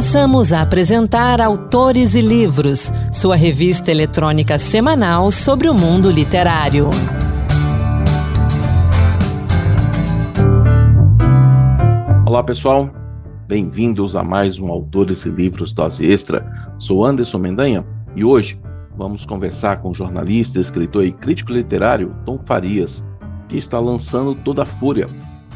Passamos 0.00 0.50
a 0.50 0.62
apresentar 0.62 1.42
Autores 1.42 2.14
e 2.14 2.22
Livros, 2.22 2.90
sua 3.12 3.36
revista 3.36 3.90
eletrônica 3.90 4.58
semanal 4.58 5.30
sobre 5.30 5.68
o 5.68 5.74
mundo 5.74 6.10
literário. 6.10 6.88
Olá 12.24 12.42
pessoal, 12.42 12.88
bem-vindos 13.46 14.16
a 14.16 14.24
mais 14.24 14.58
um 14.58 14.68
Autores 14.68 15.22
e 15.26 15.28
Livros 15.28 15.74
Dose 15.74 16.02
Extra. 16.06 16.50
Sou 16.78 17.04
Anderson 17.04 17.36
Mendanha 17.36 17.84
e 18.16 18.24
hoje 18.24 18.58
vamos 18.96 19.26
conversar 19.26 19.82
com 19.82 19.90
o 19.90 19.94
jornalista, 19.94 20.58
escritor 20.58 21.04
e 21.04 21.12
crítico 21.12 21.52
literário 21.52 22.16
Tom 22.24 22.38
Farias, 22.46 23.04
que 23.50 23.58
está 23.58 23.78
lançando 23.78 24.34
Toda 24.34 24.62
a 24.62 24.64
Fúria, 24.64 25.04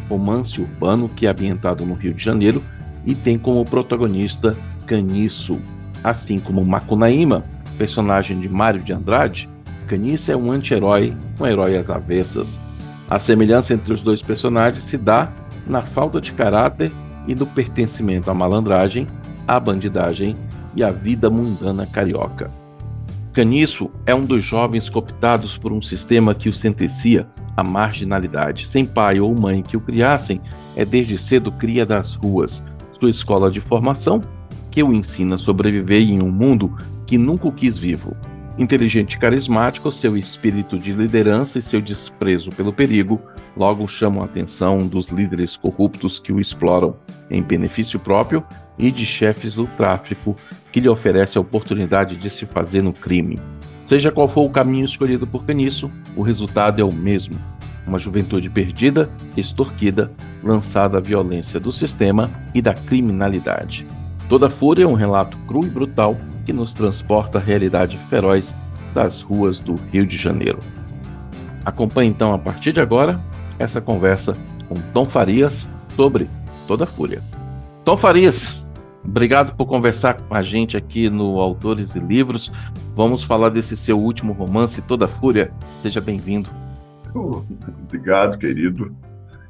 romance 0.07 0.61
urbano 0.61 1.09
que 1.09 1.27
é 1.27 1.31
ambientado 1.31 1.87
no 1.87 1.95
Rio 1.95 2.13
de 2.13 2.23
Janeiro 2.23 2.63
e 3.07 3.15
tem 3.15 3.39
como 3.39 3.65
protagonista 3.65 4.53
Caniço. 4.87 5.61
Assim 6.03 6.39
como 6.39 6.65
Macunaíma, 6.65 7.45
personagem 7.79 8.39
de 8.39 8.49
Mário 8.49 8.81
de 8.81 8.93
Andrade, 8.93 9.49
Caniço 9.87 10.31
é 10.31 10.37
um 10.37 10.51
anti-herói, 10.51 11.15
um 11.41 11.47
herói 11.47 11.77
às 11.77 11.89
avessas. 11.89 12.47
A 13.09 13.19
semelhança 13.19 13.75
entre 13.75 13.93
os 13.93 14.03
dois 14.03 14.23
personagens 14.23 14.85
se 14.85 14.97
dá 14.97 15.31
na 15.67 15.83
falta 15.83 16.21
de 16.21 16.33
caráter 16.33 16.91
e 17.27 17.35
no 17.35 17.47
pertencimento 17.47 18.31
à 18.31 18.35
malandragem, 18.35 19.07
à 19.47 19.59
bandidagem 19.59 20.35
e 20.75 20.83
à 20.83 20.91
vida 20.91 21.31
mundana 21.31 21.87
carioca. 21.87 22.51
Caniço 23.33 23.91
é 24.07 24.15
um 24.15 24.21
dos 24.21 24.45
jovens 24.45 24.89
cooptados 24.89 25.59
por 25.59 25.73
um 25.73 25.83
sistema 25.83 26.35
que 26.35 26.49
o 26.49 26.53
sentencia 26.53 27.27
à 27.57 27.65
marginalidade. 27.65 28.69
Sem 28.69 28.87
pai 28.87 29.19
ou 29.19 29.35
mãe 29.35 29.63
que 29.63 29.77
o 29.77 29.81
criassem, 29.81 30.41
é 30.77 30.85
desde 30.85 31.19
cedo 31.19 31.51
cria 31.51 31.85
das 31.85 32.15
ruas, 32.15 32.63
sua 33.05 33.11
escola 33.11 33.51
de 33.51 33.61
formação, 33.61 34.21
que 34.71 34.83
o 34.83 34.93
ensina 34.93 35.35
a 35.35 35.39
sobreviver 35.39 36.01
em 36.01 36.23
um 36.23 36.31
mundo 36.31 36.75
que 37.07 37.19
nunca 37.19 37.47
o 37.47 37.53
quis 37.53 37.77
vivo. 37.77 38.17
Inteligente 38.57 39.15
e 39.15 39.19
carismático, 39.19 39.91
seu 39.93 40.17
espírito 40.17 40.79
de 40.79 40.93
liderança 40.93 41.59
e 41.59 41.63
seu 41.63 41.83
desprezo 41.83 42.51
pelo 42.51 42.73
perigo 42.73 43.21
logo 43.57 43.87
chamam 43.87 44.23
a 44.23 44.25
atenção 44.25 44.79
dos 44.79 45.09
líderes 45.09 45.57
corruptos 45.57 46.19
que 46.19 46.33
o 46.33 46.41
exploram 46.41 46.97
em 47.31 47.43
benefício 47.43 47.99
próprio 47.99 48.43
e 48.79 48.91
de 48.91 49.05
chefes 49.05 49.55
do 49.55 49.67
tráfico 49.67 50.37
que 50.73 50.81
lhe 50.81 50.89
oferece 50.89 51.37
a 51.37 51.41
oportunidade 51.41 52.17
de 52.17 52.31
se 52.31 52.47
fazer 52.47 52.83
no 52.83 52.93
crime. 52.93 53.39
Seja 53.89 54.11
qual 54.11 54.29
for 54.29 54.45
o 54.45 54.51
caminho 54.51 54.87
escolhido 54.87 55.27
por 55.27 55.45
Caniço, 55.45 55.91
o 56.17 56.23
resultado 56.23 56.81
é 56.81 56.85
o 56.85 56.93
mesmo: 56.93 57.35
uma 57.87 57.99
juventude 57.99 58.49
perdida, 58.49 59.09
extorquida, 59.37 60.11
lançada 60.43 60.99
à 60.99 61.01
violência 61.01 61.61
do 61.61 61.73
sistema 61.73 62.31
e 62.55 62.63
da 62.63 62.75
criminalidade. 62.75 63.87
Toda 64.29 64.51
Fúria 64.51 64.85
é 64.85 64.87
um 64.87 64.95
relato 64.95 65.37
cru 65.47 65.65
e 65.65 65.69
brutal 65.69 66.17
que 66.45 66.53
nos 66.53 66.73
transporta 66.73 67.39
à 67.39 67.41
realidade 67.41 67.99
feroz 68.09 68.45
das 68.95 69.21
ruas 69.21 69.59
do 69.59 69.75
Rio 69.93 70.07
de 70.07 70.17
Janeiro. 70.17 70.59
Acompanhe 71.65 72.11
então 72.11 72.33
a 72.33 72.39
partir 72.39 72.73
de 72.73 72.81
agora 72.81 73.21
essa 73.59 73.81
conversa 73.81 74.33
com 74.69 74.75
Tom 74.93 75.05
Farias 75.05 75.55
sobre 75.95 76.29
Toda 76.67 76.87
Fúria. 76.87 77.23
Tom 77.85 77.97
Farias, 77.97 78.63
obrigado 79.05 79.55
por 79.57 79.67
conversar 79.67 80.15
com 80.15 80.35
a 80.35 80.43
gente 80.43 80.77
aqui 80.77 81.11
no 81.11 81.39
Autores 81.39 81.95
e 81.95 81.99
Livros. 81.99 82.53
Vamos 82.95 83.25
falar 83.25 83.51
desse 83.51 83.77
seu 83.77 83.99
último 83.99 84.33
romance, 84.33 84.81
Toda 84.83 85.09
Fúria. 85.09 85.53
Seja 85.83 86.01
bem-vindo. 86.01 86.64
Obrigado, 87.15 88.39
querido. 88.39 88.95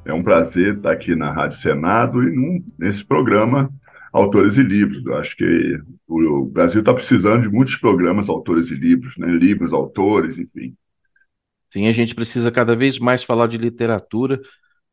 É 0.04 0.12
um 0.12 0.22
prazer 0.22 0.76
estar 0.76 0.92
aqui 0.92 1.16
na 1.16 1.32
Rádio 1.32 1.58
Senado 1.58 2.22
e 2.22 2.30
num, 2.30 2.62
nesse 2.78 3.02
programa 3.04 3.70
Autores 4.12 4.58
e 4.58 4.62
Livros. 4.62 5.04
Eu 5.04 5.16
acho 5.16 5.34
que 5.34 5.80
o 6.06 6.44
Brasil 6.44 6.80
está 6.80 6.92
precisando 6.92 7.42
de 7.42 7.48
muitos 7.48 7.76
programas 7.76 8.28
Autores 8.28 8.70
e 8.70 8.74
Livros, 8.74 9.16
né? 9.16 9.26
livros, 9.28 9.72
autores, 9.72 10.38
enfim. 10.38 10.76
Sim, 11.72 11.88
a 11.88 11.92
gente 11.92 12.14
precisa 12.14 12.52
cada 12.52 12.76
vez 12.76 12.98
mais 12.98 13.24
falar 13.24 13.48
de 13.48 13.56
literatura, 13.56 14.40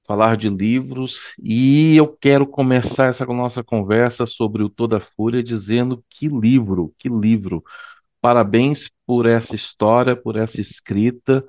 falar 0.07 0.35
de 0.35 0.49
livros, 0.49 1.19
e 1.43 1.95
eu 1.95 2.07
quero 2.07 2.47
começar 2.47 3.07
essa 3.07 3.25
nossa 3.25 3.63
conversa 3.63 4.25
sobre 4.25 4.63
o 4.63 4.69
Toda 4.69 4.99
Fúria 4.99 5.43
dizendo 5.43 6.03
que 6.09 6.27
livro, 6.27 6.93
que 6.97 7.07
livro. 7.07 7.63
Parabéns 8.19 8.89
por 9.05 9.25
essa 9.25 9.55
história, 9.55 10.15
por 10.15 10.37
essa 10.37 10.59
escrita. 10.59 11.43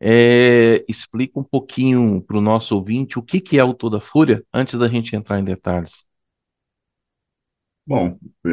É, 0.00 0.84
explica 0.88 1.38
um 1.38 1.44
pouquinho 1.44 2.20
para 2.22 2.36
o 2.36 2.40
nosso 2.40 2.74
ouvinte 2.74 3.18
o 3.18 3.22
que, 3.22 3.40
que 3.40 3.58
é 3.58 3.64
o 3.64 3.74
Toda 3.74 4.00
Fúria, 4.00 4.44
antes 4.52 4.78
da 4.78 4.88
gente 4.88 5.16
entrar 5.16 5.38
em 5.40 5.44
detalhes. 5.44 5.92
Bom, 7.86 8.18
é, 8.46 8.48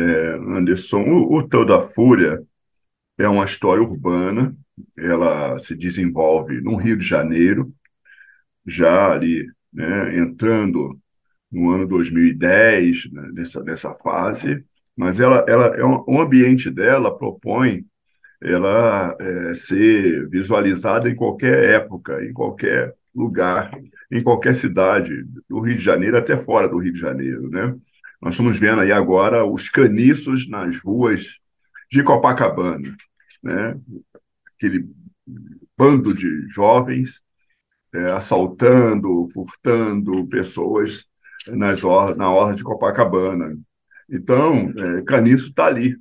Anderson, 0.57 1.01
o, 1.03 1.37
o 1.37 1.47
Toda 1.47 1.81
Fúria 1.81 2.41
é 3.17 3.27
uma 3.27 3.45
história 3.45 3.83
urbana, 3.83 4.55
ela 4.97 5.59
se 5.59 5.75
desenvolve 5.75 6.61
no 6.61 6.75
Rio 6.75 6.97
de 6.97 7.05
Janeiro, 7.05 7.73
já 8.65 9.11
ali, 9.11 9.45
né, 9.73 10.19
entrando 10.19 10.99
no 11.51 11.71
ano 11.71 11.87
2010, 11.87 13.11
né, 13.11 13.29
nessa, 13.33 13.63
nessa 13.63 13.93
fase, 13.93 14.65
mas 14.95 15.19
ela, 15.19 15.45
ela 15.47 15.67
é 15.67 15.85
um, 15.85 16.03
o 16.07 16.21
ambiente 16.21 16.69
dela 16.69 17.17
propõe 17.17 17.85
ela 18.41 19.15
é, 19.19 19.55
ser 19.55 20.27
visualizada 20.29 21.09
em 21.09 21.15
qualquer 21.15 21.69
época, 21.71 22.23
em 22.25 22.33
qualquer 22.33 22.95
lugar, 23.13 23.71
em 24.11 24.23
qualquer 24.23 24.55
cidade 24.55 25.23
do 25.47 25.59
Rio 25.59 25.75
de 25.75 25.83
Janeiro 25.83 26.17
até 26.17 26.35
fora 26.35 26.67
do 26.67 26.77
Rio 26.77 26.93
de 26.93 26.99
Janeiro, 26.99 27.49
né? 27.49 27.75
Nós 28.21 28.33
estamos 28.33 28.57
vendo 28.57 28.81
aí 28.81 28.91
agora 28.91 29.45
os 29.45 29.69
caniços 29.69 30.47
nas 30.47 30.79
ruas 30.79 31.39
de 31.89 32.03
Copacabana, 32.03 32.95
né? 33.43 33.75
Aquele 34.55 34.87
bando 35.77 36.13
de 36.13 36.47
jovens 36.49 37.21
é, 37.93 38.11
assaltando, 38.11 39.27
furtando 39.33 40.27
pessoas 40.27 41.05
nas 41.47 41.83
orla, 41.83 42.15
na 42.15 42.31
orla 42.31 42.53
de 42.53 42.63
Copacabana. 42.63 43.57
Então, 44.09 44.71
é, 44.77 45.01
Caniço 45.03 45.49
está 45.49 45.65
ali, 45.65 45.97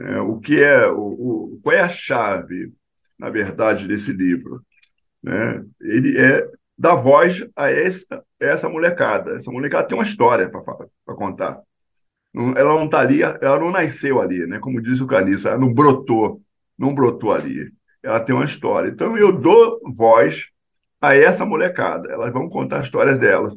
é, 0.00 0.20
o 0.20 0.38
que 0.38 0.62
é 0.62 0.86
o, 0.88 1.00
o, 1.00 1.60
qual 1.62 1.74
é 1.74 1.80
a 1.80 1.88
chave, 1.88 2.72
na 3.18 3.30
verdade, 3.30 3.88
desse 3.88 4.12
livro? 4.12 4.64
Né? 5.22 5.64
Ele 5.80 6.18
é 6.18 6.48
dar 6.76 6.94
voz 6.94 7.46
a 7.56 7.70
essa, 7.70 8.24
essa 8.38 8.68
molecada. 8.68 9.36
Essa 9.36 9.50
molecada 9.50 9.88
tem 9.88 9.98
uma 9.98 10.04
história 10.04 10.48
para 10.48 11.14
contar. 11.14 11.60
Ela 12.34 12.74
não 12.74 12.84
está 12.84 13.00
ali, 13.00 13.22
ela 13.22 13.58
não 13.58 13.70
nasceu 13.70 14.20
ali, 14.20 14.46
né? 14.46 14.58
Como 14.60 14.80
diz 14.80 15.00
o 15.00 15.06
Caniço, 15.06 15.48
ela 15.48 15.58
não 15.58 15.72
brotou, 15.72 16.40
não 16.78 16.94
brotou 16.94 17.32
ali. 17.32 17.72
Ela 18.02 18.20
tem 18.20 18.34
uma 18.34 18.44
história. 18.44 18.88
Então 18.90 19.16
eu 19.18 19.32
dou 19.32 19.80
voz 19.96 20.48
a 21.00 21.16
essa 21.16 21.44
molecada. 21.44 22.10
Elas 22.12 22.32
vão 22.32 22.48
contar 22.48 22.82
histórias 22.82 23.18
delas. 23.18 23.54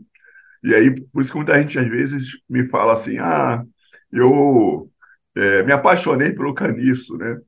E 0.64 0.74
aí, 0.74 0.92
por 1.08 1.22
isso 1.22 1.32
que 1.32 1.38
muita 1.38 1.60
gente 1.62 1.78
às 1.78 1.88
vezes 1.88 2.40
me 2.50 2.66
fala 2.66 2.94
assim: 2.94 3.18
ah, 3.20 3.64
eu 4.12 4.90
é, 5.36 5.64
me 5.64 5.72
apaixonei 5.72 6.34
pelo 6.34 6.54
caniço, 6.54 7.18
né? 7.18 7.40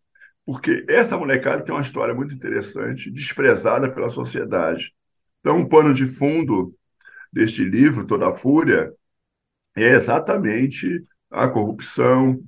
Porque 0.46 0.86
essa 0.90 1.18
molecada 1.18 1.64
tem 1.64 1.74
uma 1.74 1.82
história 1.82 2.14
muito 2.14 2.34
interessante, 2.34 3.12
desprezada 3.12 3.90
pela 3.92 4.10
sociedade. 4.10 4.94
Então, 5.40 5.58
um 5.60 5.68
pano 5.68 5.94
de 5.94 6.06
fundo 6.06 6.76
deste 7.32 7.64
livro, 7.64 8.06
Toda 8.06 8.30
a 8.30 8.32
Fúria, 8.32 8.94
é 9.76 9.90
exatamente 9.96 11.04
a 11.32 11.48
corrupção, 11.48 12.42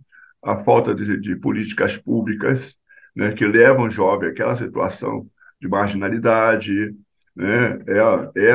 a 0.43 0.57
falta 0.57 0.93
de, 0.93 1.19
de 1.19 1.35
políticas 1.37 1.97
públicas 1.97 2.77
né, 3.15 3.31
que 3.33 3.45
levam 3.45 3.87
o 3.87 3.89
jovem 3.89 4.29
àquela 4.29 4.55
situação 4.55 5.29
de 5.59 5.67
marginalidade, 5.67 6.95
né, 7.35 7.79
é, 7.87 7.99
é, 8.37 8.51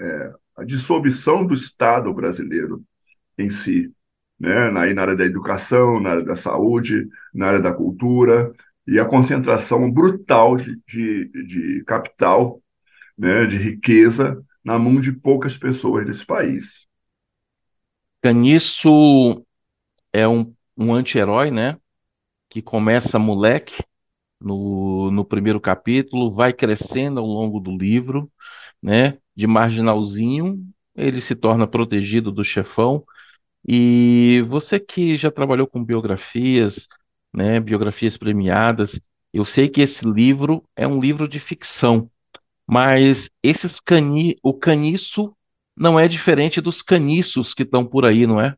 é 0.00 0.32
a 0.56 0.64
dissolução 0.64 1.44
do 1.44 1.54
Estado 1.54 2.12
brasileiro 2.12 2.84
em 3.38 3.50
si 3.50 3.92
né, 4.42 4.70
na, 4.72 4.92
na 4.92 5.02
área 5.02 5.16
da 5.16 5.24
educação, 5.24 6.00
na 6.00 6.10
área 6.10 6.24
da 6.24 6.34
saúde, 6.34 7.08
na 7.32 7.46
área 7.46 7.60
da 7.60 7.72
cultura, 7.72 8.52
e 8.84 8.98
a 8.98 9.04
concentração 9.04 9.88
brutal 9.88 10.56
de, 10.56 10.76
de, 10.84 11.30
de 11.46 11.84
capital, 11.86 12.60
né, 13.16 13.46
de 13.46 13.56
riqueza, 13.56 14.44
na 14.64 14.80
mão 14.80 15.00
de 15.00 15.12
poucas 15.12 15.56
pessoas 15.56 16.04
desse 16.04 16.26
país. 16.26 16.88
Caniço 18.20 19.46
é 20.12 20.26
um, 20.26 20.52
um 20.76 20.92
anti-herói, 20.92 21.50
né? 21.52 21.78
Que 22.50 22.60
começa 22.60 23.18
moleque 23.18 23.82
no, 24.40 25.10
no 25.12 25.24
primeiro 25.24 25.60
capítulo, 25.60 26.34
vai 26.34 26.52
crescendo 26.52 27.20
ao 27.20 27.26
longo 27.26 27.60
do 27.60 27.76
livro, 27.76 28.30
né? 28.82 29.18
De 29.36 29.46
marginalzinho, 29.46 30.64
ele 30.94 31.20
se 31.22 31.34
torna 31.34 31.66
protegido 31.66 32.30
do 32.30 32.44
chefão, 32.44 33.04
e 33.66 34.42
você 34.48 34.80
que 34.80 35.16
já 35.16 35.30
trabalhou 35.30 35.66
com 35.66 35.84
biografias, 35.84 36.88
né, 37.32 37.60
biografias 37.60 38.16
premiadas, 38.16 38.98
eu 39.32 39.44
sei 39.44 39.68
que 39.68 39.80
esse 39.80 40.04
livro 40.04 40.64
é 40.76 40.86
um 40.86 41.00
livro 41.00 41.28
de 41.28 41.40
ficção, 41.40 42.10
mas 42.66 43.30
esses 43.42 43.80
cani 43.80 44.38
o 44.42 44.54
caniço 44.54 45.34
não 45.76 45.98
é 45.98 46.08
diferente 46.08 46.60
dos 46.60 46.82
caniços 46.82 47.54
que 47.54 47.62
estão 47.62 47.86
por 47.86 48.04
aí, 48.04 48.26
não 48.26 48.40
é? 48.40 48.56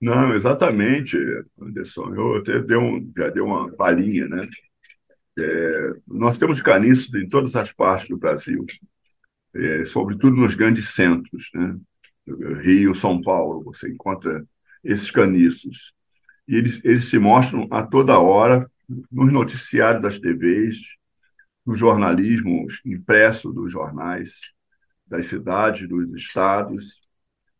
Não, 0.00 0.34
exatamente, 0.34 1.16
Anderson. 1.60 2.14
Eu 2.14 2.36
até 2.36 2.60
dei 2.60 2.76
um, 2.76 3.12
já 3.16 3.30
dei 3.30 3.42
uma 3.42 3.70
palhinha, 3.72 4.28
né? 4.28 4.46
É, 5.38 5.92
nós 6.06 6.38
temos 6.38 6.60
caniços 6.62 7.14
em 7.14 7.28
todas 7.28 7.54
as 7.56 7.72
partes 7.72 8.08
do 8.08 8.18
Brasil, 8.18 8.64
é, 9.54 9.86
sobretudo 9.86 10.36
nos 10.36 10.54
grandes 10.54 10.90
centros, 10.94 11.50
né? 11.54 11.76
Rio, 12.62 12.94
São 12.94 13.20
Paulo, 13.20 13.62
você 13.62 13.88
encontra 13.88 14.44
esses 14.82 15.10
caniços. 15.10 15.92
E 16.46 16.56
eles, 16.56 16.80
eles 16.84 17.04
se 17.04 17.18
mostram 17.18 17.66
a 17.70 17.82
toda 17.82 18.18
hora 18.18 18.70
nos 19.10 19.32
noticiários 19.32 20.02
das 20.02 20.18
TVs, 20.18 20.96
no 21.66 21.76
jornalismo 21.76 22.66
impresso 22.84 23.52
dos 23.52 23.70
jornais 23.70 24.52
das 25.06 25.26
cidades, 25.26 25.88
dos 25.88 26.10
estados. 26.14 27.02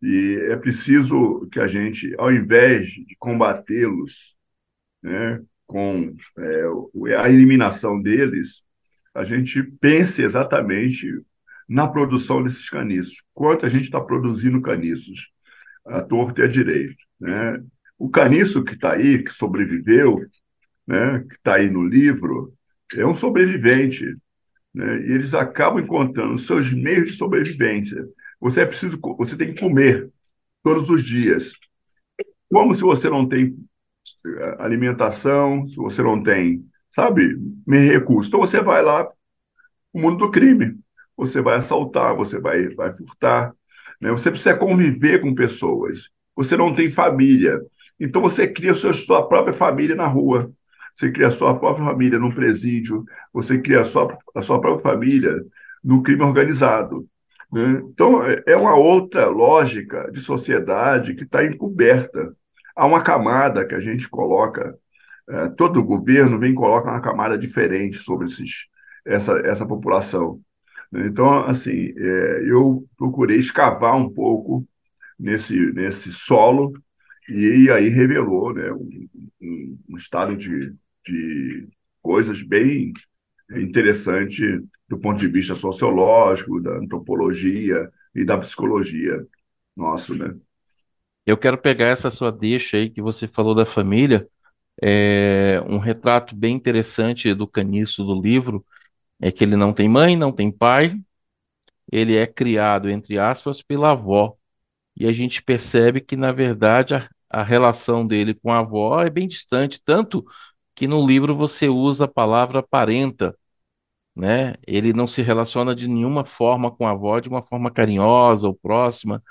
E 0.01 0.39
é 0.51 0.57
preciso 0.57 1.47
que 1.53 1.61
a 1.61 1.69
gente, 1.69 2.15
ao 2.19 2.33
invés 2.33 2.89
de 2.89 3.17
combatê-los 3.19 4.37
né, 5.03 5.43
com 5.67 6.17
é, 6.39 7.17
a 7.17 7.29
eliminação 7.29 8.01
deles, 8.01 8.63
a 9.15 9.25
gente 9.25 9.63
pense 9.63 10.23
exatamente 10.23 11.07
na 11.69 11.87
produção 11.87 12.43
desses 12.43 12.69
caniços. 12.71 13.23
Quanto 13.35 13.67
a 13.67 13.69
gente 13.69 13.85
está 13.85 14.01
produzindo 14.01 14.63
caniços, 14.63 15.31
a 15.85 16.01
torta 16.01 16.41
e 16.41 16.45
a 16.45 16.49
direito. 16.49 16.97
Né? 17.21 17.63
O 17.99 18.09
caniço 18.09 18.65
que 18.65 18.75
está 18.75 18.93
aí, 18.93 19.23
que 19.23 19.33
sobreviveu, 19.33 20.21
né, 20.87 21.21
que 21.29 21.35
está 21.35 21.57
aí 21.57 21.69
no 21.69 21.85
livro, 21.85 22.55
é 22.97 23.05
um 23.05 23.17
sobrevivente. 23.17 24.05
Né? 24.73 25.01
E 25.07 25.13
eles 25.13 25.35
acabam 25.35 25.83
encontrando 25.83 26.39
seus 26.39 26.73
meios 26.73 27.13
de 27.13 27.17
sobrevivência. 27.17 28.07
Você 28.41 28.61
é 28.61 28.67
preciso, 28.67 28.99
você 29.19 29.37
tem 29.37 29.53
que 29.53 29.61
comer 29.61 30.11
todos 30.63 30.89
os 30.89 31.05
dias. 31.05 31.53
Como 32.51 32.75
se 32.75 32.83
você 32.83 33.11
não 33.11 33.27
tem 33.27 33.57
eh, 34.27 34.57
alimentação, 34.59 35.67
se 35.67 35.77
você 35.77 36.03
não 36.03 36.23
tem, 36.23 36.65
sabe, 36.91 37.37
recursos. 37.67 38.29
Então 38.29 38.41
você 38.41 38.61
vai 38.61 38.83
lá 38.83 39.07
o 39.93 40.01
mundo 40.01 40.19
do 40.19 40.31
crime. 40.31 40.79
Você 41.19 41.43
vai 41.43 41.57
assaltar, 41.57 42.17
você 42.17 42.41
vai, 42.41 42.69
vai 42.75 42.93
furtar. 42.93 43.53
Né? 44.01 44.11
Você 44.11 44.31
precisa 44.31 44.57
conviver 44.57 45.21
com 45.21 45.35
pessoas. 45.35 46.11
Você 46.37 46.57
não 46.57 46.75
tem 46.75 46.91
família. 46.91 47.61
Então 48.01 48.23
você 48.23 48.47
cria 48.47 48.73
sua, 48.73 48.93
sua 48.93 49.29
própria 49.29 49.53
família 49.53 49.97
na 49.97 50.07
rua. 50.07 50.51
Você 50.95 51.11
cria 51.11 51.29
a 51.29 51.31
sua 51.33 51.59
própria 51.59 51.85
família 51.85 52.19
num 52.19 52.31
presídio. 52.31 53.05
Você 53.33 53.59
cria 53.61 53.81
a 53.81 53.85
sua, 53.85 54.17
a 54.35 54.43
sua 54.43 54.61
própria 54.61 54.93
família 54.93 55.45
no 55.83 56.03
crime 56.03 56.23
organizado. 56.23 57.09
Né? 57.53 57.83
Então, 57.85 58.23
é, 58.25 58.43
é 58.47 58.57
uma 58.57 58.77
outra 58.77 59.27
lógica 59.27 60.11
de 60.13 60.21
sociedade 60.21 61.15
que 61.15 61.25
está 61.25 61.45
encoberta. 61.45 62.35
Há 62.77 62.87
uma 62.87 63.03
camada 63.03 63.67
que 63.67 63.75
a 63.75 63.81
gente 63.81 64.09
coloca, 64.09 64.77
é, 65.29 65.49
todo 65.51 65.83
governo 65.83 66.39
vem 66.39 66.53
e 66.53 66.55
coloca 66.55 66.91
uma 66.91 67.01
camada 67.01 67.37
diferente 67.37 67.97
sobre 67.99 68.29
esses, 68.29 68.67
essa, 69.05 69.33
essa 69.41 69.67
população. 69.67 70.41
Então, 70.93 71.45
assim, 71.45 71.93
é, 71.97 72.51
eu 72.51 72.87
procurei 72.97 73.37
escavar 73.39 73.97
um 73.97 74.11
pouco 74.11 74.67
nesse, 75.19 75.73
nesse 75.73 76.11
solo 76.13 76.73
e 77.29 77.71
aí 77.71 77.89
revelou 77.89 78.55
né, 78.55 78.73
um, 78.73 79.09
um, 79.43 79.79
um 79.91 79.97
estado 79.97 80.35
de, 80.37 80.75
de 81.05 81.69
coisas 82.01 82.43
bem 82.43 82.93
interessante 83.57 84.43
do 84.89 84.99
ponto 84.99 85.19
de 85.19 85.29
vista 85.29 85.55
sociológico, 85.55 86.63
da 86.63 86.79
antropologia 86.79 87.91
e 88.15 88.25
da 88.25 88.39
psicologia 88.39 89.27
nosso, 89.77 90.15
né? 90.15 90.35
Eu 91.27 91.37
quero 91.37 91.59
pegar 91.59 91.89
essa 91.89 92.11
sua 92.11 92.33
deixa 92.33 92.79
aí 92.79 92.89
que 92.89 93.03
você 93.03 93.29
falou 93.29 93.55
da 93.55 93.67
família, 93.67 94.27
é 94.83 95.61
um 95.67 95.79
retrato 95.79 96.35
bem 96.35 96.57
interessante 96.57 97.35
do 97.35 97.47
caniço 97.47 98.03
do 98.03 98.21
livro 98.21 98.65
é 99.21 99.33
que 99.33 99.45
ele 99.45 99.57
não 99.57 99.73
tem 99.73 99.89
mãe, 99.89 100.17
não 100.17 100.33
tem 100.33 100.51
pai, 100.51 100.97
ele 101.91 102.17
é 102.17 102.27
criado, 102.27 102.91
entre 102.91 103.19
aspas, 103.19 103.63
pela 103.63 103.93
avó. 103.93 104.37
E 104.97 105.07
a 105.07 105.13
gente 105.13 105.43
percebe 105.43 106.01
que, 106.01 106.17
na 106.17 106.33
verdade, 106.33 106.95
a, 106.95 107.11
a 107.31 107.43
relação 107.43 108.07
dele 108.07 108.35
com 108.35 108.53
a 108.53 108.61
avó 108.61 109.03
é 109.03 109.11
bem 109.11 109.29
distante, 109.29 109.81
tanto 109.85 110.25
que 110.75 110.87
no 110.89 111.07
livro 111.07 111.37
você 111.37 111.69
usa 111.69 112.05
a 112.07 112.09
palavra 112.09 112.63
parenta, 112.63 113.37
né? 114.17 114.55
Ele 114.67 114.93
não 114.93 115.07
se 115.07 115.23
relaciona 115.23 115.75
de 115.75 115.89
nenhuma 115.89 116.25
forma 116.25 116.71
com 116.71 116.87
a 116.87 116.91
avó, 116.93 117.21
de 117.21 117.29
uma 117.29 117.43
forma 117.43 117.71
carinhosa 117.71 118.47
ou 118.49 118.55
próxima, 118.55 119.23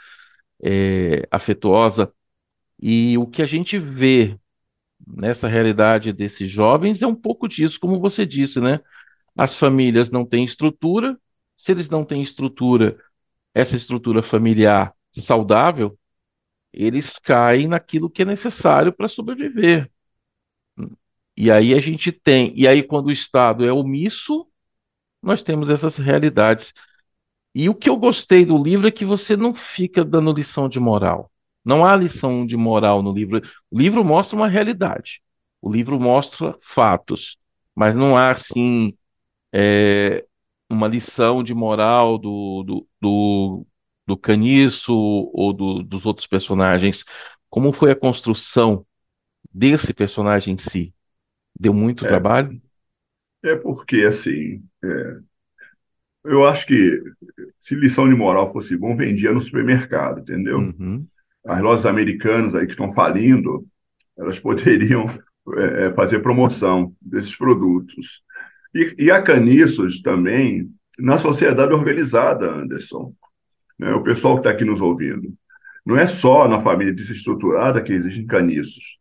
é, 0.63 1.27
afetuosa. 1.31 2.11
E 2.81 3.17
o 3.17 3.27
que 3.27 3.41
a 3.41 3.45
gente 3.45 3.79
vê 3.79 4.37
nessa 5.05 5.47
realidade 5.47 6.13
desses 6.13 6.49
jovens 6.49 7.01
é 7.01 7.07
um 7.07 7.15
pouco 7.15 7.47
disso, 7.47 7.79
como 7.79 7.99
você 7.99 8.25
disse, 8.25 8.59
né? 8.61 8.81
As 9.37 9.55
famílias 9.55 10.09
não 10.09 10.25
têm 10.25 10.43
estrutura, 10.43 11.17
se 11.55 11.71
eles 11.71 11.89
não 11.89 12.03
têm 12.03 12.21
estrutura, 12.21 12.97
essa 13.53 13.75
estrutura 13.75 14.23
familiar 14.23 14.93
saudável, 15.13 15.97
eles 16.73 17.17
caem 17.19 17.67
naquilo 17.67 18.09
que 18.09 18.21
é 18.21 18.25
necessário 18.25 18.93
para 18.93 19.07
sobreviver. 19.07 19.89
E 21.35 21.51
aí 21.51 21.73
a 21.73 21.81
gente 21.81 22.11
tem, 22.11 22.51
e 22.55 22.67
aí 22.67 22.81
quando 22.83 23.07
o 23.07 23.11
Estado 23.11 23.65
é 23.65 23.71
omisso, 23.71 24.47
nós 25.21 25.43
temos 25.43 25.69
essas 25.69 25.95
realidades. 25.97 26.73
E 27.53 27.69
o 27.69 27.75
que 27.75 27.89
eu 27.89 27.97
gostei 27.97 28.45
do 28.45 28.61
livro 28.61 28.87
é 28.87 28.91
que 28.91 29.05
você 29.05 29.35
não 29.35 29.53
fica 29.53 30.03
dando 30.05 30.33
lição 30.33 30.69
de 30.69 30.79
moral. 30.79 31.31
Não 31.63 31.85
há 31.85 31.95
lição 31.95 32.45
de 32.45 32.55
moral 32.57 33.03
no 33.03 33.13
livro. 33.13 33.41
O 33.69 33.77
livro 33.77 34.03
mostra 34.03 34.35
uma 34.35 34.47
realidade. 34.47 35.21
O 35.61 35.71
livro 35.71 35.99
mostra 35.99 36.57
fatos. 36.61 37.37
Mas 37.75 37.95
não 37.95 38.17
há, 38.17 38.31
assim, 38.31 38.96
é, 39.53 40.25
uma 40.69 40.87
lição 40.87 41.43
de 41.43 41.53
moral 41.53 42.17
do, 42.17 42.63
do, 42.63 42.87
do, 43.01 43.67
do 44.05 44.17
Caniço 44.17 44.93
ou 44.93 45.53
do, 45.53 45.83
dos 45.83 46.05
outros 46.05 46.27
personagens. 46.27 47.03
Como 47.49 47.73
foi 47.73 47.91
a 47.91 47.95
construção 47.95 48.85
desse 49.51 49.93
personagem 49.93 50.55
em 50.55 50.57
si? 50.57 50.93
Deu 51.59 51.73
muito 51.73 52.05
é, 52.05 52.07
trabalho? 52.07 52.61
É 53.43 53.55
porque, 53.55 53.97
assim, 53.97 54.63
é, 54.83 55.17
eu 56.25 56.45
acho 56.45 56.65
que 56.67 57.01
se 57.59 57.75
lição 57.75 58.07
de 58.07 58.15
moral 58.15 58.51
fosse 58.51 58.77
bom, 58.77 58.95
vendia 58.95 59.33
no 59.33 59.41
supermercado, 59.41 60.19
entendeu? 60.19 60.59
Uhum. 60.59 61.07
As 61.45 61.61
lojas 61.61 61.85
americanas 61.85 62.53
aí 62.53 62.65
que 62.65 62.71
estão 62.71 62.91
falindo, 62.91 63.65
elas 64.17 64.39
poderiam 64.39 65.05
é, 65.55 65.87
é 65.87 65.93
fazer 65.93 66.19
promoção 66.19 66.93
desses 67.01 67.35
produtos. 67.35 68.21
E, 68.73 68.95
e 68.97 69.11
há 69.11 69.21
caniços 69.21 70.01
também 70.01 70.71
na 70.97 71.17
sociedade 71.17 71.73
organizada, 71.73 72.49
Anderson. 72.51 73.13
Né? 73.77 73.93
O 73.93 74.03
pessoal 74.03 74.35
que 74.35 74.41
está 74.41 74.49
aqui 74.49 74.65
nos 74.65 74.81
ouvindo. 74.81 75.33
Não 75.85 75.97
é 75.97 76.05
só 76.05 76.47
na 76.47 76.59
família 76.59 76.93
desestruturada 76.93 77.81
que 77.81 77.93
existem 77.93 78.25
caniços. 78.25 78.99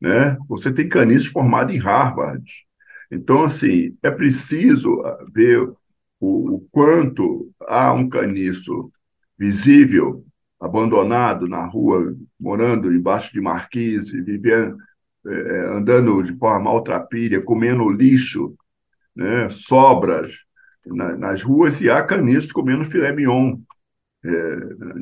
Né? 0.00 0.36
Você 0.48 0.72
tem 0.72 0.88
caniços 0.88 1.28
formados 1.30 1.74
em 1.74 1.78
Harvard. 1.78 2.44
Então, 3.10 3.44
assim, 3.44 3.96
é 4.02 4.10
preciso 4.10 5.02
ver 5.32 5.60
o, 6.20 6.54
o 6.54 6.68
quanto 6.70 7.50
há 7.66 7.92
um 7.92 8.08
caniço 8.08 8.90
visível, 9.38 10.24
abandonado 10.60 11.46
na 11.48 11.64
rua, 11.64 12.14
morando 12.38 12.92
embaixo 12.92 13.32
de 13.32 13.40
marquise, 13.40 14.20
vivendo, 14.20 14.76
é, 15.26 15.60
andando 15.76 16.22
de 16.22 16.36
forma 16.36 16.64
maltrapilha, 16.64 17.40
comendo 17.40 17.88
lixo 17.90 18.56
né, 19.18 19.48
sobras 19.50 20.46
na, 20.86 21.16
nas 21.16 21.42
ruas 21.42 21.80
e 21.80 21.90
há 21.90 22.00
canistas 22.04 22.52
comendo 22.52 22.84
filé 22.84 23.12
mignon 23.12 23.58
é, 24.24 24.30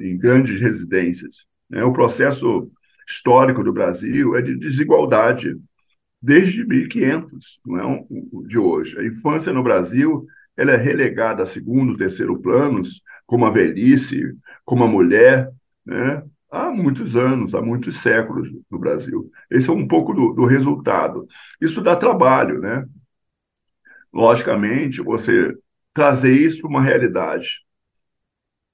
em 0.02 0.16
grandes 0.16 0.58
residências. 0.58 1.46
Né? 1.68 1.85
O 1.85 1.92
processo 1.92 2.70
histórico 3.06 3.62
do 3.62 3.75
Brasil 3.75 4.35
é 4.35 4.40
de 4.40 4.56
desigualdade 4.56 5.54
desde 6.20 6.66
1500, 6.66 7.61
não 7.66 7.78
é 7.78 7.87
um, 7.87 8.06
de 8.46 8.58
hoje. 8.58 8.99
A 8.99 9.04
infância 9.04 9.52
no 9.52 9.62
Brasil 9.62 10.26
ela 10.56 10.73
é 10.73 10.76
relegada 10.76 11.42
a 11.42 11.46
segundo, 11.46 11.99
terceiro 11.99 12.40
planos, 12.40 13.02
como 13.26 13.44
a 13.44 13.50
velhice, 13.50 14.35
como 14.64 14.85
a 14.85 14.88
mulher, 14.88 15.50
né? 15.85 16.23
há 16.50 16.70
muitos 16.70 17.14
anos, 17.14 17.54
há 17.54 17.61
muitos 17.61 17.96
séculos 17.99 18.50
no 18.70 18.78
Brasil. 18.78 19.30
Esse 19.50 19.68
é 19.68 19.73
um 19.75 19.87
pouco 19.87 20.14
do, 20.14 20.32
do 20.32 20.46
resultado. 20.46 21.28
Isso 21.61 21.82
dá 21.82 21.94
trabalho, 21.94 22.58
né? 22.58 22.87
Logicamente, 24.16 25.02
você 25.02 25.54
trazer 25.92 26.32
isso 26.32 26.62
para 26.62 26.70
uma 26.70 26.82
realidade 26.82 27.61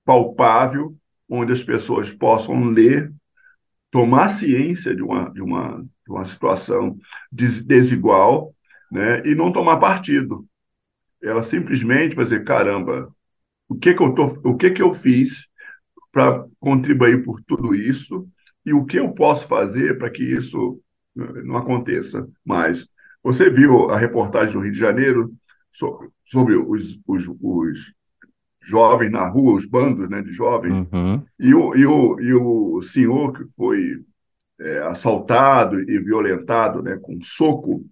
palpável, 0.05 0.97
onde 1.29 1.53
as 1.53 1.65
pessoas 1.65 2.13
possam 2.13 2.65
ler, 2.67 3.13
tomar 3.91 4.29
ciência 4.29 4.95
de 4.95 5.03
uma, 5.03 5.31
de 5.31 5.43
uma, 5.43 5.83
de 5.83 6.13
uma 6.13 6.25
situação 6.25 6.97
desigual 7.31 8.55
né, 8.91 9.21
e 9.25 9.35
não 9.35 9.51
tomar 9.51 9.79
partido. 9.79 10.47
Ela 11.21 11.43
simplesmente 11.43 12.15
vai 12.15 12.25
dizer, 12.25 12.45
caramba, 12.45 13.13
o 13.69 13.75
que, 13.75 13.95
que, 13.95 14.03
eu, 14.03 14.15
tô, 14.15 14.25
o 14.45 14.57
que, 14.57 14.71
que 14.71 14.83
eu 14.83 14.95
fiz 14.95 15.49
para 16.13 16.47
contribuir 16.61 17.25
por 17.25 17.43
tudo 17.43 17.75
isso 17.75 18.29
e 18.65 18.73
o 18.73 18.85
que 18.85 18.99
eu 18.99 19.13
posso 19.13 19.49
fazer 19.49 19.99
para 19.99 20.11
que 20.11 20.23
isso 20.23 20.81
eh, 21.19 21.43
não 21.43 21.57
aconteça 21.57 22.29
mais. 22.45 22.87
Você 23.23 23.49
viu 23.51 23.91
a 23.91 23.99
reportagem 23.99 24.55
do 24.55 24.61
Rio 24.61 24.73
de 24.73 24.79
Janeiro 24.79 25.33
sobre 26.25 26.57
os, 26.57 26.99
os, 27.07 27.29
os 27.41 27.93
jovens 28.61 29.11
na 29.11 29.27
rua, 29.29 29.55
os 29.55 29.67
bandos 29.67 30.09
né, 30.09 30.23
de 30.23 30.33
jovens, 30.33 30.87
uhum. 30.93 31.25
e, 31.39 31.55
o, 31.55 31.75
e, 31.75 31.87
o, 31.87 32.21
e 32.21 32.35
o 32.35 32.83
senhor 32.83 33.33
que 33.33 33.45
foi 33.55 34.03
é, 34.61 34.79
assaltado 34.83 35.81
e 35.81 35.99
violentado 36.01 36.83
né, 36.83 36.99
com 37.01 37.17
um 37.17 37.23
soco, 37.23 37.85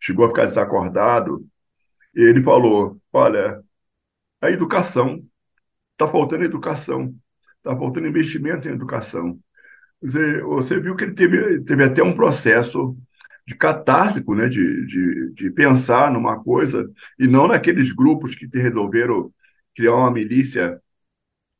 chegou 0.00 0.24
a 0.24 0.28
ficar 0.28 0.44
desacordado, 0.44 1.44
e 2.14 2.20
ele 2.20 2.42
falou: 2.42 2.98
Olha, 3.12 3.62
a 4.40 4.50
educação, 4.50 5.24
está 5.92 6.06
faltando 6.06 6.44
educação, 6.44 7.14
está 7.56 7.76
faltando 7.76 8.06
investimento 8.06 8.68
em 8.68 8.72
educação. 8.72 9.38
Você, 10.00 10.42
você 10.42 10.80
viu 10.80 10.94
que 10.94 11.04
ele 11.04 11.14
teve, 11.14 11.60
teve 11.62 11.84
até 11.84 12.02
um 12.02 12.14
processo 12.14 12.96
de 13.48 13.54
catártico, 13.54 14.34
né, 14.34 14.46
de, 14.46 14.84
de, 14.84 15.32
de 15.32 15.50
pensar 15.50 16.12
numa 16.12 16.38
coisa, 16.38 16.86
e 17.18 17.26
não 17.26 17.48
naqueles 17.48 17.92
grupos 17.92 18.34
que 18.34 18.46
resolveram 18.52 19.32
criar 19.74 19.94
uma 19.94 20.10
milícia, 20.10 20.78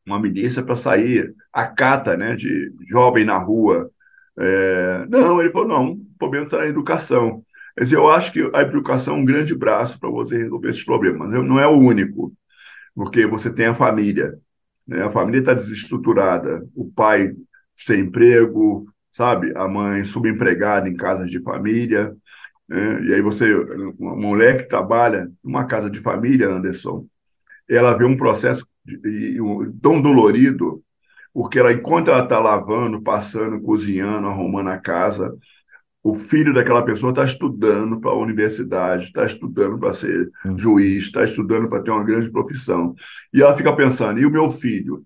uma 0.06 0.20
milícia 0.20 0.62
para 0.62 0.76
sair 0.76 1.34
a 1.50 1.66
cata 1.66 2.14
né, 2.14 2.36
de 2.36 2.70
jovem 2.90 3.24
na 3.24 3.38
rua. 3.38 3.90
É, 4.38 5.06
não, 5.08 5.40
ele 5.40 5.48
falou, 5.48 5.66
não, 5.68 5.92
o 5.92 6.06
problema 6.18 6.44
está 6.44 6.58
na 6.58 6.66
educação. 6.66 7.42
Quer 7.74 7.84
dizer, 7.84 7.96
eu 7.96 8.10
acho 8.10 8.32
que 8.34 8.50
a 8.52 8.60
educação 8.60 9.16
é 9.16 9.20
um 9.20 9.24
grande 9.24 9.54
braço 9.54 9.98
para 9.98 10.10
você 10.10 10.36
resolver 10.36 10.68
esses 10.68 10.84
problemas. 10.84 11.32
Não 11.32 11.58
é 11.58 11.66
o 11.66 11.78
único, 11.78 12.34
porque 12.94 13.26
você 13.26 13.50
tem 13.50 13.64
a 13.66 13.74
família. 13.74 14.38
Né? 14.86 15.02
A 15.02 15.10
família 15.10 15.40
está 15.40 15.54
desestruturada, 15.54 16.68
o 16.74 16.90
pai 16.92 17.32
sem 17.74 18.00
emprego, 18.00 18.86
sabe? 19.18 19.52
A 19.56 19.66
mãe 19.66 20.04
subempregada 20.04 20.88
em 20.88 20.94
casas 20.94 21.28
de 21.28 21.42
família. 21.42 22.16
Né? 22.68 23.02
E 23.02 23.14
aí 23.14 23.20
você, 23.20 23.52
uma 23.98 24.14
mulher 24.14 24.58
que 24.58 24.68
trabalha 24.68 25.28
numa 25.42 25.64
casa 25.66 25.90
de 25.90 25.98
família, 25.98 26.48
Anderson, 26.48 27.04
ela 27.68 27.98
vê 27.98 28.04
um 28.04 28.16
processo 28.16 28.64
de, 28.84 29.40
um, 29.42 29.76
tão 29.80 30.00
dolorido, 30.00 30.80
porque 31.34 31.58
ela, 31.58 31.72
enquanto 31.72 32.12
ela 32.12 32.22
está 32.22 32.38
lavando, 32.38 33.02
passando, 33.02 33.60
cozinhando, 33.60 34.28
arrumando 34.28 34.68
a 34.68 34.78
casa, 34.78 35.36
o 36.00 36.14
filho 36.14 36.54
daquela 36.54 36.84
pessoa 36.84 37.10
está 37.10 37.24
estudando 37.24 38.00
para 38.00 38.12
a 38.12 38.18
universidade, 38.18 39.06
está 39.06 39.26
estudando 39.26 39.80
para 39.80 39.92
ser 39.92 40.30
hum. 40.46 40.56
juiz, 40.56 41.02
está 41.04 41.24
estudando 41.24 41.68
para 41.68 41.82
ter 41.82 41.90
uma 41.90 42.04
grande 42.04 42.30
profissão. 42.30 42.94
E 43.34 43.42
ela 43.42 43.54
fica 43.56 43.74
pensando: 43.74 44.20
e 44.20 44.24
o 44.24 44.30
meu 44.30 44.48
filho? 44.48 45.04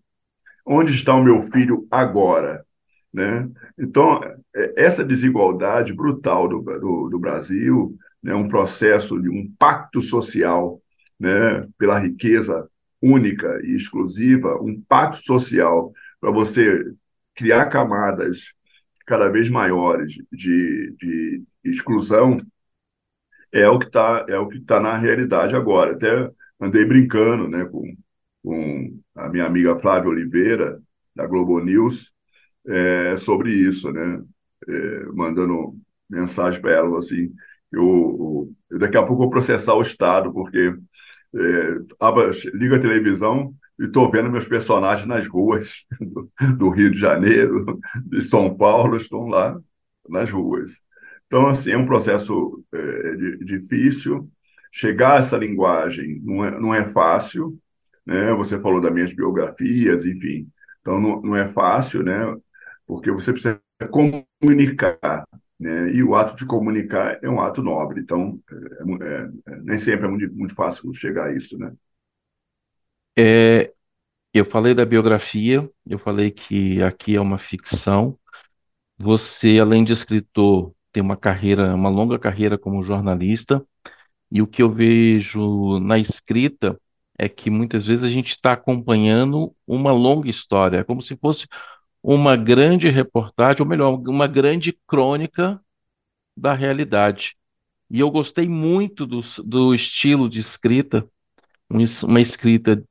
Onde 0.66 0.92
está 0.92 1.14
o 1.14 1.24
meu 1.24 1.40
filho 1.40 1.88
agora? 1.90 2.62
Né? 3.12 3.48
Então, 3.78 4.20
é, 4.54 4.84
essa 4.84 5.04
desigualdade 5.04 5.92
brutal 5.92 6.48
do, 6.48 6.60
do, 6.60 7.08
do 7.10 7.18
Brasil, 7.18 7.96
né, 8.22 8.34
um 8.34 8.48
processo 8.48 9.20
de 9.20 9.28
um 9.28 9.52
pacto 9.58 10.00
social 10.00 10.80
né, 11.18 11.66
pela 11.78 11.98
riqueza 11.98 12.68
única 13.02 13.60
e 13.64 13.76
exclusiva, 13.76 14.60
um 14.62 14.80
pacto 14.88 15.18
social 15.24 15.92
para 16.20 16.30
você 16.30 16.82
criar 17.34 17.66
camadas 17.66 18.54
cada 19.06 19.28
vez 19.28 19.48
maiores 19.48 20.12
de, 20.32 20.94
de 20.96 21.42
exclusão 21.64 22.38
é 23.52 23.68
o 23.68 23.78
que 23.78 23.86
está 23.86 24.24
é 24.28 24.38
o 24.38 24.48
que 24.48 24.60
tá 24.60 24.80
na 24.80 24.96
realidade 24.96 25.54
agora. 25.54 25.92
Até 25.92 26.30
andei 26.60 26.84
brincando 26.84 27.48
né, 27.48 27.64
com, 27.64 27.84
com 28.42 29.00
a 29.14 29.28
minha 29.28 29.44
amiga 29.46 29.76
Flávia 29.76 30.08
Oliveira, 30.08 30.80
da 31.14 31.26
Globo 31.26 31.60
News, 31.60 32.14
é, 32.66 33.16
sobre 33.16 33.52
isso, 33.52 33.90
né? 33.92 34.22
É, 34.68 35.06
mandando 35.12 35.76
mensagem 36.08 36.60
para 36.60 36.72
ela 36.72 36.98
assim, 36.98 37.32
eu, 37.72 38.54
eu, 38.70 38.78
daqui 38.78 38.96
a 38.96 39.02
pouco 39.02 39.22
vou 39.22 39.30
processar 39.30 39.74
o 39.74 39.82
Estado, 39.82 40.32
porque 40.32 40.74
é, 41.34 42.48
liga 42.54 42.76
a 42.76 42.80
televisão 42.80 43.54
e 43.80 43.84
estou 43.84 44.10
vendo 44.10 44.30
meus 44.30 44.46
personagens 44.46 45.06
nas 45.06 45.26
ruas 45.26 45.86
do, 46.00 46.30
do, 46.56 46.70
Rio 46.70 46.90
de 46.90 46.98
Janeiro, 46.98 47.80
de 48.04 48.20
São 48.22 48.54
Paulo, 48.56 48.96
estão 48.96 49.26
lá 49.26 49.58
nas 50.08 50.30
ruas. 50.30 50.82
Então, 51.26 51.46
assim, 51.48 51.70
é 51.70 51.78
um 51.78 51.86
processo 51.86 52.62
é, 52.72 53.16
difícil. 53.44 54.30
Chegar 54.70 55.14
a 55.14 55.18
essa 55.18 55.36
linguagem 55.36 56.20
não 56.22 56.44
é, 56.44 56.60
não 56.60 56.74
é 56.74 56.84
fácil, 56.84 57.58
né? 58.06 58.32
Você 58.34 58.58
falou 58.58 58.80
das 58.80 58.92
minhas 58.92 59.14
biografias, 59.14 60.04
enfim. 60.04 60.48
Então, 60.80 61.00
não, 61.00 61.22
não 61.22 61.36
é 61.36 61.46
fácil, 61.46 62.02
né? 62.02 62.34
Porque 62.94 63.10
você 63.10 63.32
precisa 63.32 63.60
comunicar, 63.90 65.26
né? 65.58 65.90
E 65.92 66.02
o 66.02 66.14
ato 66.14 66.36
de 66.36 66.44
comunicar 66.46 67.18
é 67.22 67.28
um 67.28 67.40
ato 67.40 67.62
nobre. 67.62 68.00
Então, 68.00 68.38
é, 68.50 69.04
é, 69.04 69.30
é, 69.54 69.56
nem 69.62 69.78
sempre 69.78 70.06
é 70.06 70.08
muito, 70.08 70.32
muito 70.34 70.54
fácil 70.54 70.92
chegar 70.92 71.28
a 71.28 71.34
isso, 71.34 71.58
né? 71.58 71.72
É, 73.16 73.72
eu 74.34 74.44
falei 74.44 74.74
da 74.74 74.84
biografia, 74.84 75.68
eu 75.86 75.98
falei 75.98 76.30
que 76.30 76.82
aqui 76.82 77.16
é 77.16 77.20
uma 77.20 77.38
ficção. 77.38 78.18
Você, 78.98 79.58
além 79.58 79.84
de 79.84 79.92
escritor, 79.92 80.74
tem 80.92 81.02
uma 81.02 81.16
carreira, 81.16 81.74
uma 81.74 81.88
longa 81.88 82.18
carreira 82.18 82.58
como 82.58 82.82
jornalista, 82.82 83.64
e 84.30 84.42
o 84.42 84.46
que 84.46 84.62
eu 84.62 84.70
vejo 84.70 85.78
na 85.80 85.98
escrita 85.98 86.78
é 87.18 87.28
que 87.28 87.50
muitas 87.50 87.86
vezes 87.86 88.04
a 88.04 88.08
gente 88.08 88.30
está 88.30 88.52
acompanhando 88.52 89.54
uma 89.66 89.92
longa 89.92 90.28
história, 90.28 90.78
é 90.78 90.84
como 90.84 91.02
se 91.02 91.16
fosse 91.16 91.46
uma 92.02 92.36
grande 92.36 92.88
reportagem, 92.90 93.62
ou 93.62 93.68
melhor, 93.68 93.94
uma 94.08 94.26
grande 94.26 94.72
crônica 94.86 95.60
da 96.36 96.54
realidade. 96.54 97.36
E 97.90 98.00
eu 98.00 98.10
gostei 98.10 98.48
muito 98.48 99.06
do, 99.06 99.22
do 99.44 99.74
estilo 99.74 100.28
de 100.28 100.40
escrita, 100.40 101.06
uma 102.04 102.20
escrita 102.20 102.82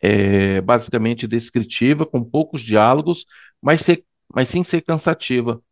é, 0.00 0.60
basicamente 0.60 1.26
descritiva, 1.26 2.06
com 2.06 2.24
poucos 2.24 2.62
diálogos, 2.62 3.26
mas, 3.60 3.82
ser, 3.82 4.04
mas 4.34 4.48
sem 4.48 4.64
ser 4.64 4.82
cansativa, 4.82 5.62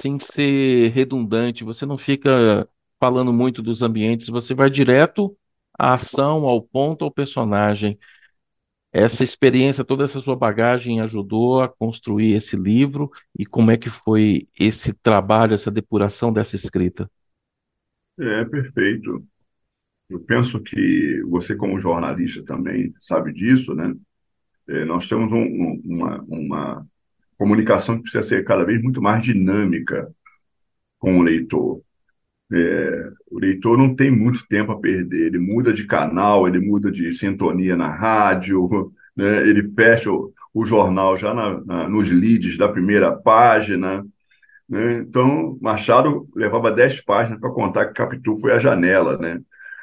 sem 0.00 0.18
ser 0.20 0.90
redundante. 0.92 1.64
Você 1.64 1.86
não 1.86 1.98
fica 1.98 2.68
falando 3.00 3.32
muito 3.32 3.62
dos 3.62 3.82
ambientes, 3.82 4.28
você 4.28 4.54
vai 4.54 4.70
direto 4.70 5.36
à 5.78 5.94
ação, 5.94 6.46
ao 6.46 6.62
ponto, 6.62 7.04
ao 7.04 7.10
personagem. 7.10 7.98
Essa 8.92 9.24
experiência, 9.24 9.84
toda 9.84 10.04
essa 10.04 10.20
sua 10.20 10.36
bagagem 10.36 11.00
ajudou 11.00 11.62
a 11.62 11.68
construir 11.68 12.34
esse 12.36 12.56
livro 12.56 13.10
e 13.38 13.46
como 13.46 13.70
é 13.70 13.76
que 13.78 13.88
foi 13.88 14.46
esse 14.58 14.92
trabalho, 14.92 15.54
essa 15.54 15.70
depuração 15.70 16.32
dessa 16.32 16.56
escrita? 16.56 17.10
É, 18.18 18.44
perfeito. 18.44 19.24
Eu 20.10 20.20
penso 20.20 20.60
que 20.62 21.22
você, 21.28 21.56
como 21.56 21.80
jornalista, 21.80 22.44
também 22.44 22.92
sabe 22.98 23.32
disso, 23.32 23.74
né? 23.74 23.94
É, 24.68 24.84
nós 24.84 25.08
temos 25.08 25.32
um, 25.32 25.80
uma, 25.84 26.22
uma 26.28 26.86
comunicação 27.38 27.96
que 27.96 28.02
precisa 28.02 28.22
ser 28.22 28.44
cada 28.44 28.64
vez 28.64 28.82
muito 28.82 29.02
mais 29.02 29.22
dinâmica 29.22 30.14
com 30.98 31.18
o 31.18 31.22
leitor. 31.22 31.82
É, 32.52 33.10
o 33.30 33.38
leitor 33.38 33.78
não 33.78 33.94
tem 33.94 34.10
muito 34.10 34.46
tempo 34.46 34.72
a 34.72 34.78
perder, 34.78 35.28
ele 35.28 35.38
muda 35.38 35.72
de 35.72 35.86
canal, 35.86 36.46
ele 36.46 36.60
muda 36.60 36.90
de 36.92 37.10
sintonia 37.14 37.76
na 37.76 37.88
rádio, 37.88 38.92
né? 39.16 39.48
ele 39.48 39.64
fecha 39.70 40.10
o, 40.12 40.32
o 40.52 40.64
jornal 40.64 41.16
já 41.16 41.32
na, 41.32 41.64
na, 41.64 41.88
nos 41.88 42.10
leads 42.10 42.58
da 42.58 42.68
primeira 42.68 43.10
página. 43.10 44.04
Né? 44.68 44.98
Então, 44.98 45.58
Machado 45.62 46.28
levava 46.36 46.70
dez 46.70 47.00
páginas 47.00 47.40
para 47.40 47.50
contar 47.50 47.86
que 47.86 47.94
Capitu 47.94 48.36
foi 48.36 48.52
a 48.52 48.58
janela. 48.58 49.16
Né? 49.16 49.40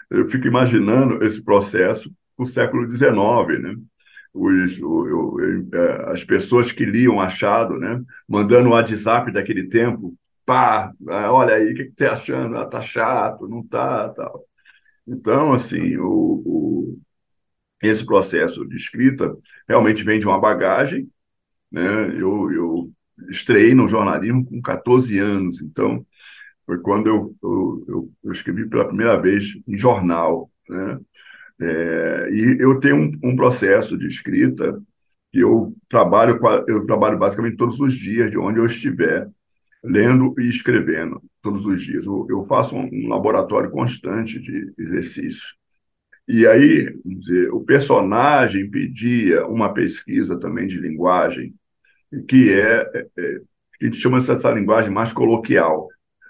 Eu 0.09 0.25
fico 0.27 0.47
imaginando 0.47 1.23
esse 1.23 1.43
processo 1.43 2.11
no 2.37 2.45
século 2.45 2.87
XIX. 2.89 3.13
Né? 3.61 3.75
Os, 4.31 4.79
o, 4.79 5.37
o, 5.37 5.41
é, 5.73 6.11
as 6.11 6.23
pessoas 6.23 6.71
que 6.71 6.85
liam 6.85 7.15
Machado, 7.15 7.79
né? 7.79 7.99
mandando 8.27 8.69
o 8.69 8.73
WhatsApp 8.73 9.31
daquele 9.31 9.63
tempo 9.63 10.15
pá, 10.49 10.91
ah, 11.09 11.31
olha 11.31 11.55
aí, 11.55 11.73
o 11.73 11.75
que, 11.75 11.85
que 11.85 11.91
tá 11.91 12.13
achando? 12.13 12.57
Ah, 12.57 12.65
tá 12.65 12.81
chato, 12.81 13.47
não 13.47 13.63
tá, 13.67 14.09
tal. 14.09 14.43
Então, 15.07 15.53
assim, 15.53 15.97
o, 15.97 16.07
o, 16.45 16.99
esse 17.83 18.05
processo 18.05 18.67
de 18.67 18.75
escrita 18.75 19.37
realmente 19.67 20.03
vem 20.03 20.19
de 20.19 20.25
uma 20.27 20.39
bagagem, 20.41 21.09
né? 21.71 21.81
Eu, 22.19 22.51
eu 22.51 22.91
estreiei 23.29 23.75
no 23.75 23.87
jornalismo 23.87 24.45
com 24.45 24.61
14 24.61 25.19
anos, 25.19 25.61
então 25.61 26.05
foi 26.65 26.79
quando 26.81 27.07
eu, 27.07 27.35
eu, 27.43 28.11
eu 28.23 28.31
escrevi 28.31 28.67
pela 28.69 28.87
primeira 28.87 29.21
vez 29.21 29.55
em 29.67 29.77
jornal, 29.77 30.51
né? 30.69 30.99
É, 31.61 32.29
e 32.31 32.57
eu 32.59 32.79
tenho 32.79 32.95
um, 32.97 33.11
um, 33.23 33.35
processo 33.35 33.97
de 33.97 34.07
escrita 34.07 34.81
que 35.31 35.39
eu 35.39 35.75
trabalho 35.89 36.39
eu 36.67 36.85
trabalho 36.85 37.19
basicamente 37.19 37.57
todos 37.57 37.79
os 37.81 37.93
dias 37.93 38.31
de 38.31 38.37
onde 38.37 38.59
eu 38.59 38.65
estiver 38.65 39.29
lendo 39.83 40.33
e 40.39 40.49
escrevendo 40.49 41.21
todos 41.41 41.65
os 41.65 41.81
dias. 41.81 42.05
Eu, 42.05 42.27
eu 42.29 42.43
faço 42.43 42.75
um, 42.75 42.89
um, 42.91 43.07
laboratório 43.07 43.71
constante 43.71 44.39
de 44.39 44.73
exercício. 44.77 45.55
E 46.27 46.45
aí, 46.45 46.95
dizer, 47.03 47.51
o 47.51 47.61
personagem 47.61 48.69
pedia 48.69 49.45
uma 49.47 49.73
pesquisa 49.73 50.39
também 50.39 50.67
de 50.67 50.79
linguagem, 50.79 51.55
que 52.27 52.53
é, 52.53 53.07
é 53.17 53.41
a 53.81 53.85
gente 53.85 53.97
chama 53.97 54.17
essa 54.17 54.51
linguagem 54.51 54.91
mais 54.91 55.13
coloquial, 55.13 55.87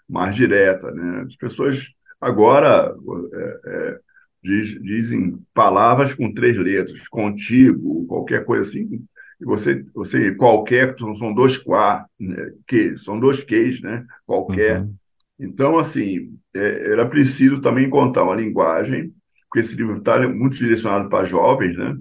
mais 0.08 0.36
direta. 0.36 0.92
Né? 0.92 1.24
As 1.26 1.36
pessoas 1.36 1.92
agora 2.22 2.96
é, 3.34 3.60
é, 3.66 4.00
diz, 4.44 4.82
dizem 4.82 5.38
palavras 5.54 6.14
com 6.14 6.34
três 6.34 6.56
letras, 6.56 7.08
contigo, 7.08 8.06
qualquer 8.06 8.46
coisa 8.46 8.70
assim. 8.70 9.04
Você, 9.42 9.86
você 9.94 10.36
qualquer, 10.36 10.98
são, 11.00 11.16
são 11.16 11.34
dois 11.34 11.58
quá, 11.58 12.06
né? 12.20 12.52
que, 12.68 12.98
são 12.98 13.20
dois 13.20 13.44
queijos, 13.44 13.82
né? 13.82 14.06
Qualquer. 14.26 14.82
Uhum. 14.82 14.94
Então, 15.40 15.80
assim, 15.80 16.38
é, 16.54 16.92
era 16.92 17.08
preciso 17.08 17.62
também 17.62 17.90
contar 17.90 18.24
uma 18.24 18.36
linguagem, 18.36 19.14
porque 19.50 19.66
esse 19.66 19.76
livro 19.76 19.98
está 19.98 20.28
muito 20.28 20.58
direcionado 20.58 21.10
para 21.10 21.26
jovens, 21.26 21.78
né? 21.78 21.96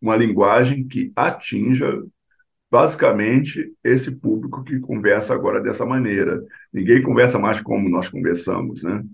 Uma 0.00 0.16
linguagem 0.16 0.86
que 0.86 1.12
atinja 1.14 2.02
basicamente 2.70 3.70
esse 3.84 4.10
público 4.10 4.64
que 4.64 4.80
conversa 4.80 5.34
agora 5.34 5.60
dessa 5.60 5.84
maneira. 5.84 6.42
Ninguém 6.72 7.02
conversa 7.02 7.38
mais 7.38 7.60
como 7.60 7.86
nós 7.90 8.08
conversamos, 8.08 8.82
né? 8.82 9.04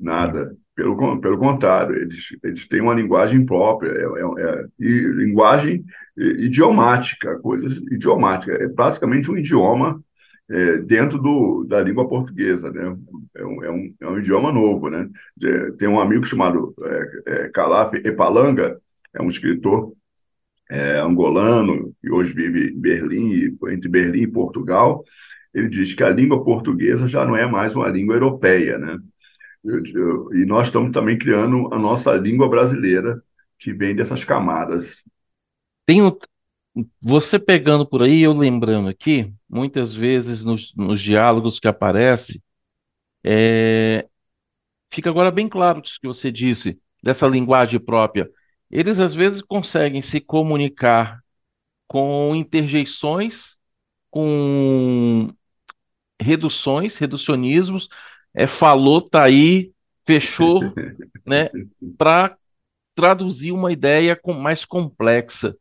Nada. 0.00 0.56
Pelo, 0.74 1.20
pelo 1.20 1.38
contrário, 1.38 1.94
eles, 1.94 2.36
eles 2.42 2.66
têm 2.66 2.80
uma 2.80 2.94
linguagem 2.94 3.44
própria, 3.44 3.90
é, 3.90 4.02
é, 4.02 4.48
é, 4.48 4.66
e 4.78 5.00
linguagem 5.12 5.84
idiomática, 6.16 7.38
coisas 7.40 7.78
idiomáticas. 7.90 8.58
É 8.60 8.68
basicamente 8.68 9.30
um 9.30 9.36
idioma 9.36 10.02
é, 10.48 10.78
dentro 10.78 11.18
do, 11.18 11.64
da 11.64 11.82
língua 11.82 12.08
portuguesa, 12.08 12.70
né? 12.72 12.96
É 13.36 13.44
um, 13.44 13.62
é 13.62 13.70
um, 13.70 13.94
é 14.00 14.08
um 14.08 14.18
idioma 14.18 14.50
novo, 14.50 14.88
né? 14.88 15.08
Tem 15.78 15.86
um 15.86 16.00
amigo 16.00 16.24
chamado 16.24 16.74
é, 16.82 17.22
é, 17.26 17.48
Calaf 17.50 17.94
Epalanga, 17.94 18.80
é 19.12 19.22
um 19.22 19.28
escritor 19.28 19.92
é, 20.70 20.98
angolano, 20.98 21.94
que 22.00 22.10
hoje 22.10 22.32
vive 22.32 22.70
em 22.70 22.80
Berlim, 22.80 23.56
entre 23.68 23.88
Berlim 23.88 24.22
e 24.22 24.26
Portugal, 24.26 25.04
ele 25.52 25.68
diz 25.68 25.94
que 25.94 26.02
a 26.02 26.10
língua 26.10 26.42
portuguesa 26.42 27.08
já 27.08 27.24
não 27.26 27.36
é 27.36 27.46
mais 27.46 27.74
uma 27.76 27.88
língua 27.88 28.14
europeia, 28.14 28.78
né? 28.78 28.96
E 29.64 30.44
nós 30.46 30.68
estamos 30.68 30.90
também 30.90 31.18
criando 31.18 31.72
a 31.72 31.78
nossa 31.78 32.14
língua 32.14 32.48
brasileira, 32.48 33.22
que 33.58 33.72
vem 33.72 33.94
dessas 33.94 34.24
camadas. 34.24 35.04
Tem 35.84 36.02
um, 36.02 36.16
você 37.00 37.38
pegando 37.38 37.86
por 37.86 38.02
aí, 38.02 38.22
eu 38.22 38.32
lembrando 38.32 38.88
aqui, 38.88 39.32
muitas 39.48 39.94
vezes 39.94 40.44
nos, 40.44 40.74
nos 40.74 41.00
diálogos 41.00 41.58
que 41.58 41.68
aparece, 41.68 42.42
é, 43.24 44.08
fica 44.92 45.10
agora 45.10 45.30
bem 45.30 45.48
claro 45.48 45.82
isso 45.84 45.98
que 46.00 46.08
você 46.08 46.32
disse, 46.32 46.78
dessa 47.02 47.26
linguagem 47.26 47.80
própria 47.80 48.30
eles 48.70 49.00
às 49.00 49.14
vezes 49.14 49.42
conseguem 49.42 50.00
se 50.02 50.20
comunicar 50.20 51.20
com 51.88 52.34
interjeições, 52.36 53.56
com 54.10 55.28
reduções, 56.20 56.96
reducionismos, 56.96 57.88
é, 58.34 58.46
falou, 58.46 59.00
tá 59.02 59.24
aí, 59.24 59.72
fechou, 60.06 60.60
né, 61.26 61.48
para 61.96 62.36
traduzir 62.94 63.52
uma 63.52 63.72
ideia 63.72 64.16
com, 64.16 64.32
mais 64.32 64.64
complexa. 64.64 65.56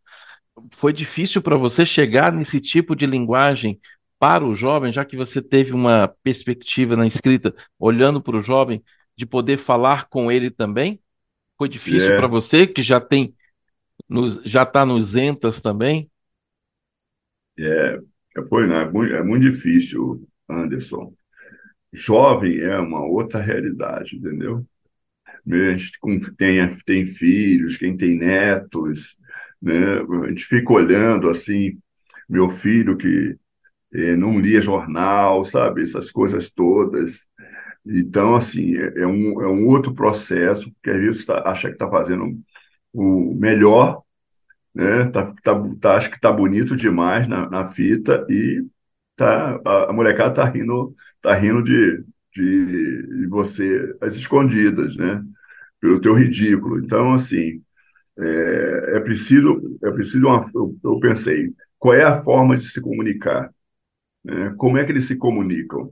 Foi 0.78 0.92
difícil 0.92 1.42
para 1.42 1.56
você 1.56 1.86
chegar 1.86 2.34
nesse 2.34 2.60
tipo 2.60 2.96
de 2.96 3.06
linguagem 3.06 3.80
para 4.18 4.46
o 4.46 4.56
jovem, 4.56 4.92
já 4.92 5.06
que 5.06 5.16
você 5.16 5.42
teve 5.42 5.72
uma 5.72 6.14
perspectiva 6.22 6.96
na 6.96 7.08
escrita, 7.08 7.56
olhando 7.80 8.22
para 8.22 8.38
o 8.38 8.44
jovem, 8.44 8.84
de 9.16 9.26
poder 9.26 9.60
falar 9.60 10.10
com 10.10 10.32
ele 10.32 10.52
também? 10.52 11.00
Foi 11.58 11.70
difícil 11.70 12.16
para 12.16 12.28
você, 12.28 12.68
que 12.68 12.84
já 12.84 13.00
tem, 13.00 13.34
nos, 14.08 14.42
já 14.44 14.64
está 14.64 14.86
nos 14.86 15.16
Entas 15.16 15.62
também? 15.62 16.10
É, 17.58 17.98
foi, 18.48 18.68
né? 18.68 18.84
É 18.84 18.90
muito, 18.90 19.16
é 19.16 19.24
muito 19.24 19.44
difícil, 19.44 20.28
Anderson. 20.50 21.14
Jovem 21.94 22.60
é 22.62 22.78
uma 22.80 23.04
outra 23.04 23.42
realidade, 23.42 24.18
entendeu? 24.18 24.66
A 25.52 25.78
gente 25.78 25.92
tem, 26.38 26.78
tem 26.86 27.06
filhos, 27.06 27.78
quem 27.78 27.96
tem 27.98 28.18
netos, 28.18 29.18
né? 29.62 29.74
A 30.26 30.28
gente 30.28 30.46
fica 30.46 30.74
olhando 30.74 31.30
assim, 31.30 31.80
meu 32.30 32.50
filho 32.50 32.98
que 32.98 33.38
eh, 33.94 34.16
não 34.16 34.40
lia 34.40 34.62
jornal, 34.62 35.46
sabe? 35.46 35.84
Essas 35.84 36.12
coisas 36.12 36.52
todas. 36.52 37.28
Então, 37.86 38.36
assim, 38.36 38.76
é, 38.78 39.02
é, 39.04 39.08
um, 39.08 39.42
é 39.42 39.48
um 39.50 39.68
outro 39.68 39.94
processo, 39.96 40.72
porque 40.74 40.92
às 40.92 40.98
vezes 41.00 41.26
tá, 41.26 41.44
acha 41.50 41.70
que 41.70 41.76
está 41.76 41.90
fazendo 41.90 42.40
o 42.94 43.36
melhor, 43.36 44.04
né? 44.74 45.08
Tá, 45.10 45.34
tá, 45.44 45.64
tá, 45.82 46.10
que 46.10 46.16
está 46.16 46.32
bonito 46.32 46.76
demais 46.76 47.28
na, 47.28 47.50
na 47.50 47.66
fita 47.66 48.26
e 48.30 48.66
tá, 49.16 49.60
a, 49.66 49.90
a 49.92 49.94
molecada 49.94 50.32
está 50.32 50.46
rindo, 50.46 50.96
tá 51.22 51.34
rindo 51.36 51.64
de, 51.64 52.04
de, 52.34 53.08
de 53.08 53.28
você 53.28 53.96
às 54.02 54.16
escondidas, 54.16 54.96
né? 54.98 55.24
Pelo 55.80 56.00
teu 56.02 56.14
ridículo. 56.14 56.80
Então, 56.80 57.14
assim, 57.14 57.62
é, 58.20 58.98
é 58.98 59.00
preciso, 59.02 59.80
é 59.84 59.92
preciso 59.92 60.28
uma, 60.28 60.46
eu, 60.54 60.78
eu 60.84 61.00
pensei, 61.00 61.54
qual 61.78 61.94
é 61.96 62.04
a 62.04 62.16
forma 62.16 62.58
de 62.58 62.66
se 62.66 62.82
comunicar? 62.82 63.50
Né? 64.24 64.54
Como 64.58 64.78
é 64.78 64.86
que 64.86 64.92
eles 64.92 65.06
se 65.06 65.16
comunicam? 65.18 65.92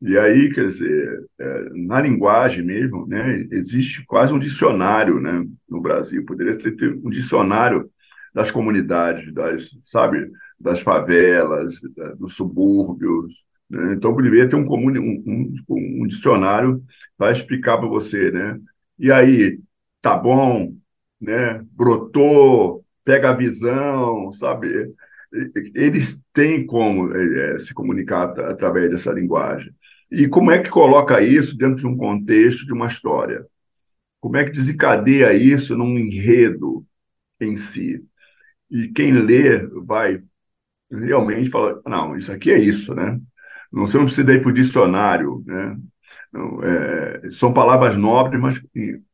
E 0.00 0.18
aí, 0.18 0.52
quer 0.52 0.68
dizer, 0.68 1.24
é, 1.38 1.70
na 1.74 2.00
linguagem 2.00 2.64
mesmo, 2.64 3.06
né, 3.06 3.46
existe 3.50 4.04
quase 4.06 4.34
um 4.34 4.38
dicionário 4.38 5.20
né, 5.20 5.44
no 5.68 5.80
Brasil. 5.80 6.24
Poderia 6.26 6.56
ter 6.58 7.00
um 7.04 7.10
dicionário 7.10 7.90
das 8.34 8.50
comunidades, 8.50 9.32
das, 9.32 9.70
sabe, 9.84 10.30
das 10.60 10.80
favelas, 10.80 11.80
dos 12.18 12.34
subúrbios. 12.34 13.44
Né? 13.74 13.94
Então, 13.94 14.14
poderia 14.14 14.48
ter 14.48 14.56
um, 14.56 14.64
comune, 14.66 14.98
um, 14.98 15.22
um, 15.26 16.02
um 16.02 16.06
dicionário 16.06 16.82
para 17.16 17.32
explicar 17.32 17.78
para 17.78 17.88
você. 17.88 18.30
Né? 18.30 18.60
E 18.98 19.12
aí, 19.12 19.60
tá 20.00 20.16
bom, 20.16 20.74
né? 21.20 21.64
brotou, 21.72 22.84
pega 23.04 23.30
a 23.30 23.34
visão, 23.34 24.32
sabe? 24.32 24.94
Eles 25.74 26.22
têm 26.32 26.64
como 26.66 27.14
é, 27.14 27.58
se 27.58 27.74
comunicar 27.74 28.38
através 28.40 28.90
dessa 28.90 29.12
linguagem. 29.12 29.74
E 30.10 30.28
como 30.28 30.50
é 30.50 30.62
que 30.62 30.70
coloca 30.70 31.20
isso 31.20 31.56
dentro 31.56 31.76
de 31.76 31.86
um 31.86 31.96
contexto 31.96 32.66
de 32.66 32.72
uma 32.72 32.86
história? 32.86 33.44
Como 34.20 34.36
é 34.36 34.44
que 34.44 34.52
desencadeia 34.52 35.34
isso 35.34 35.76
num 35.76 35.98
enredo 35.98 36.86
em 37.40 37.56
si? 37.56 38.04
E 38.70 38.88
quem 38.88 39.12
lê 39.12 39.66
vai 39.84 40.22
realmente 40.90 41.50
falar: 41.50 41.80
não, 41.86 42.16
isso 42.16 42.32
aqui 42.32 42.50
é 42.50 42.58
isso, 42.58 42.94
né? 42.94 43.20
Você 43.74 43.98
não 43.98 44.04
precisa 44.06 44.32
ir 44.32 44.40
para 44.40 44.50
o 44.50 44.52
dicionário, 44.52 45.42
né? 45.46 45.76
É, 46.64 47.30
são 47.30 47.52
palavras 47.52 47.96
nobres, 47.96 48.40
mas 48.40 48.60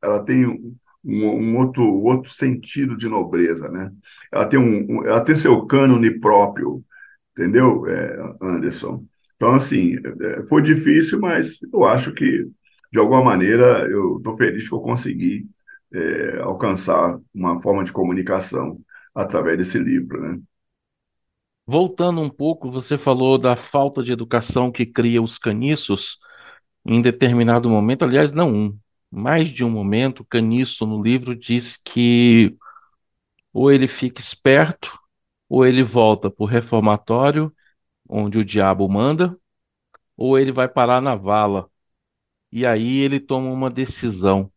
ela 0.02 0.24
tem 0.24 0.46
um, 0.46 0.76
um, 1.04 1.56
outro, 1.58 1.84
outro 1.84 2.30
sentido 2.30 2.96
de 2.96 3.08
nobreza, 3.08 3.68
né? 3.68 3.90
Ela 4.32 4.46
tem, 4.46 4.58
um, 4.58 5.04
ela 5.06 5.20
tem 5.20 5.34
seu 5.34 5.66
cânone 5.66 6.18
próprio, 6.18 6.82
entendeu, 7.32 7.86
é, 7.86 8.34
Anderson? 8.40 9.04
Então, 9.36 9.54
assim, 9.54 9.96
é, 10.20 10.46
foi 10.48 10.62
difícil, 10.62 11.20
mas 11.20 11.58
eu 11.72 11.84
acho 11.84 12.12
que, 12.12 12.46
de 12.92 12.98
alguma 12.98 13.22
maneira, 13.22 13.86
eu 13.90 14.18
estou 14.18 14.34
feliz 14.34 14.68
que 14.68 14.74
eu 14.74 14.80
consegui 14.80 15.46
é, 15.92 16.38
alcançar 16.40 17.18
uma 17.34 17.60
forma 17.60 17.84
de 17.84 17.92
comunicação 17.92 18.80
através 19.14 19.58
desse 19.58 19.78
livro, 19.78 20.20
né? 20.20 20.40
Voltando 21.70 22.20
um 22.20 22.28
pouco, 22.28 22.68
você 22.68 22.98
falou 22.98 23.38
da 23.38 23.54
falta 23.54 24.02
de 24.02 24.10
educação 24.10 24.72
que 24.72 24.84
cria 24.84 25.22
os 25.22 25.38
caniços 25.38 26.18
em 26.84 27.00
determinado 27.00 27.70
momento, 27.70 28.04
aliás, 28.04 28.32
não 28.32 28.52
um, 28.52 28.78
mais 29.08 29.48
de 29.50 29.62
um 29.64 29.70
momento, 29.70 30.24
Caniço 30.24 30.84
no 30.84 31.00
livro 31.00 31.36
diz 31.36 31.76
que 31.84 32.56
ou 33.52 33.70
ele 33.70 33.86
fica 33.88 34.20
esperto, 34.20 34.90
ou 35.48 35.64
ele 35.64 35.84
volta 35.84 36.28
para 36.30 36.44
o 36.44 36.46
reformatório 36.46 37.52
onde 38.08 38.38
o 38.38 38.44
diabo 38.44 38.88
manda, 38.88 39.38
ou 40.16 40.38
ele 40.38 40.52
vai 40.52 40.68
parar 40.68 41.00
na 41.00 41.16
vala. 41.16 41.70
E 42.52 42.66
aí 42.66 42.98
ele 42.98 43.20
toma 43.20 43.50
uma 43.50 43.70
decisão. 43.70 44.52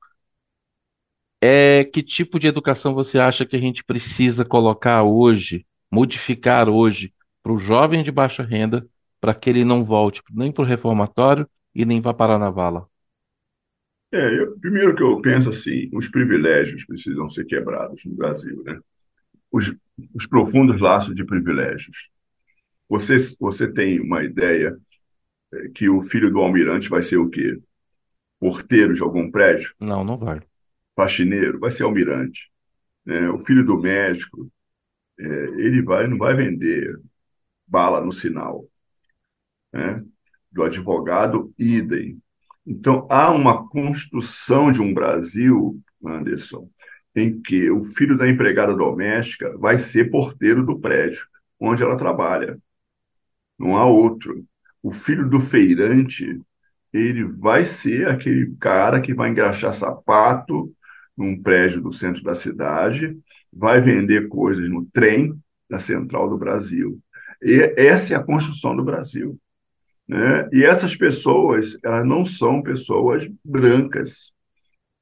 É 1.41 1.83
que 1.83 2.01
tipo 2.01 2.39
de 2.39 2.47
educação 2.47 2.93
você 2.93 3.19
acha 3.19 3.45
que 3.45 3.55
a 3.55 3.59
gente 3.59 3.83
precisa 3.83 4.43
colocar 4.45 5.03
hoje, 5.03 5.65
modificar 5.93 6.67
hoje, 6.67 7.13
para 7.43 7.53
o 7.53 7.59
jovem 7.59 8.01
de 8.03 8.11
baixa 8.11 8.41
renda, 8.41 8.87
para 9.21 9.35
que 9.35 9.47
ele 9.47 9.63
não 9.63 9.85
volte 9.85 10.23
nem 10.31 10.51
para 10.51 10.63
o 10.63 10.65
reformatório 10.65 11.47
e 11.75 11.85
nem 11.85 12.01
vá 12.01 12.11
parar 12.11 12.39
na 12.39 12.49
vala? 12.49 12.87
É, 14.11 14.39
eu, 14.39 14.57
primeiro 14.59 14.95
que 14.95 15.03
eu 15.03 15.21
penso 15.21 15.49
assim, 15.49 15.89
os 15.93 16.07
privilégios 16.07 16.83
precisam 16.85 17.29
ser 17.29 17.45
quebrados 17.45 18.05
no 18.05 18.15
Brasil, 18.15 18.63
né? 18.65 18.79
Os, 19.51 19.75
os 20.15 20.25
profundos 20.25 20.81
laços 20.81 21.13
de 21.13 21.23
privilégios. 21.23 22.09
Você, 22.89 23.15
você 23.39 23.71
tem 23.71 23.99
uma 23.99 24.23
ideia 24.23 24.75
é, 25.53 25.69
que 25.69 25.87
o 25.89 26.01
filho 26.01 26.31
do 26.31 26.39
almirante 26.39 26.89
vai 26.89 27.03
ser 27.03 27.17
o 27.17 27.29
quê? 27.29 27.59
Porteiro 28.39 28.95
de 28.95 29.01
algum 29.03 29.29
prédio? 29.29 29.75
Não, 29.79 30.03
não 30.03 30.17
vai. 30.17 30.41
Faxineiro? 30.95 31.59
Vai 31.59 31.71
ser 31.71 31.83
almirante. 31.83 32.51
É, 33.05 33.29
o 33.29 33.37
filho 33.37 33.63
do 33.63 33.79
médico, 33.79 34.51
é, 35.19 35.23
ele 35.25 35.81
vai, 35.81 36.07
não 36.07 36.17
vai 36.17 36.35
vender 36.35 36.99
bala 37.67 38.01
no 38.01 38.11
sinal. 38.11 38.67
né? 39.71 40.03
do 40.51 40.63
advogado, 40.63 41.51
idem. 41.57 42.21
Então, 42.65 43.07
há 43.09 43.31
uma 43.31 43.67
construção 43.69 44.71
de 44.71 44.81
um 44.81 44.93
Brasil, 44.93 45.81
Anderson, 46.05 46.69
em 47.15 47.41
que 47.41 47.69
o 47.71 47.81
filho 47.81 48.17
da 48.17 48.29
empregada 48.29 48.73
doméstica 48.75 49.57
vai 49.57 49.77
ser 49.77 50.11
porteiro 50.11 50.63
do 50.65 50.79
prédio 50.79 51.27
onde 51.59 51.83
ela 51.83 51.97
trabalha. 51.97 52.57
Não 53.57 53.77
há 53.77 53.85
outro. 53.85 54.45
O 54.81 54.91
filho 54.91 55.29
do 55.29 55.39
feirante, 55.39 56.39
ele 56.91 57.23
vai 57.23 57.65
ser 57.65 58.07
aquele 58.07 58.55
cara 58.59 59.01
que 59.01 59.13
vai 59.13 59.29
engraxar 59.29 59.73
sapato 59.73 60.73
num 61.15 61.41
prédio 61.41 61.81
do 61.81 61.91
centro 61.91 62.23
da 62.23 62.35
cidade, 62.35 63.17
vai 63.55 63.79
vender 63.79 64.27
coisas 64.27 64.69
no 64.69 64.85
trem 64.85 65.37
da 65.69 65.79
central 65.79 66.29
do 66.29 66.37
Brasil. 66.37 66.99
E 67.41 67.73
essa 67.77 68.13
é 68.13 68.17
a 68.17 68.23
construção 68.23 68.75
do 68.75 68.83
Brasil. 68.83 69.39
Né? 70.07 70.49
E 70.51 70.63
essas 70.63 70.95
pessoas, 70.95 71.77
elas 71.83 72.05
não 72.05 72.25
são 72.25 72.61
pessoas 72.61 73.29
brancas, 73.43 74.31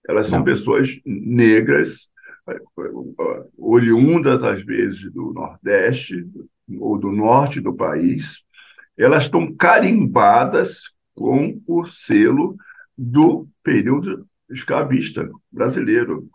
elas 0.07 0.27
são 0.27 0.39
não. 0.39 0.45
pessoas 0.45 0.99
negras, 1.05 2.09
oriundas 3.57 4.43
às 4.43 4.63
vezes 4.63 5.11
do 5.11 5.31
Nordeste 5.33 6.27
ou 6.79 6.97
do 6.97 7.11
Norte 7.11 7.59
do 7.59 7.73
país, 7.73 8.43
elas 8.97 9.23
estão 9.23 9.53
carimbadas 9.53 10.93
com 11.13 11.61
o 11.67 11.85
selo 11.85 12.55
do 12.97 13.47
período 13.63 14.27
escravista 14.49 15.29
brasileiro. 15.51 16.29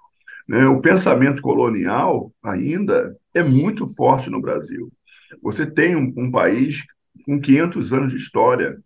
Né? 0.48 0.66
O 0.66 0.80
pensamento 0.80 1.42
colonial 1.42 2.32
ainda 2.42 3.16
é 3.34 3.42
muito 3.42 3.86
forte 3.94 4.30
no 4.30 4.40
Brasil. 4.40 4.92
Você 5.42 5.66
tem 5.66 5.96
um, 5.96 6.12
um 6.16 6.30
país 6.30 6.84
com 7.24 7.40
500 7.40 7.92
anos 7.92 8.12
de 8.12 8.18
história, 8.18 8.78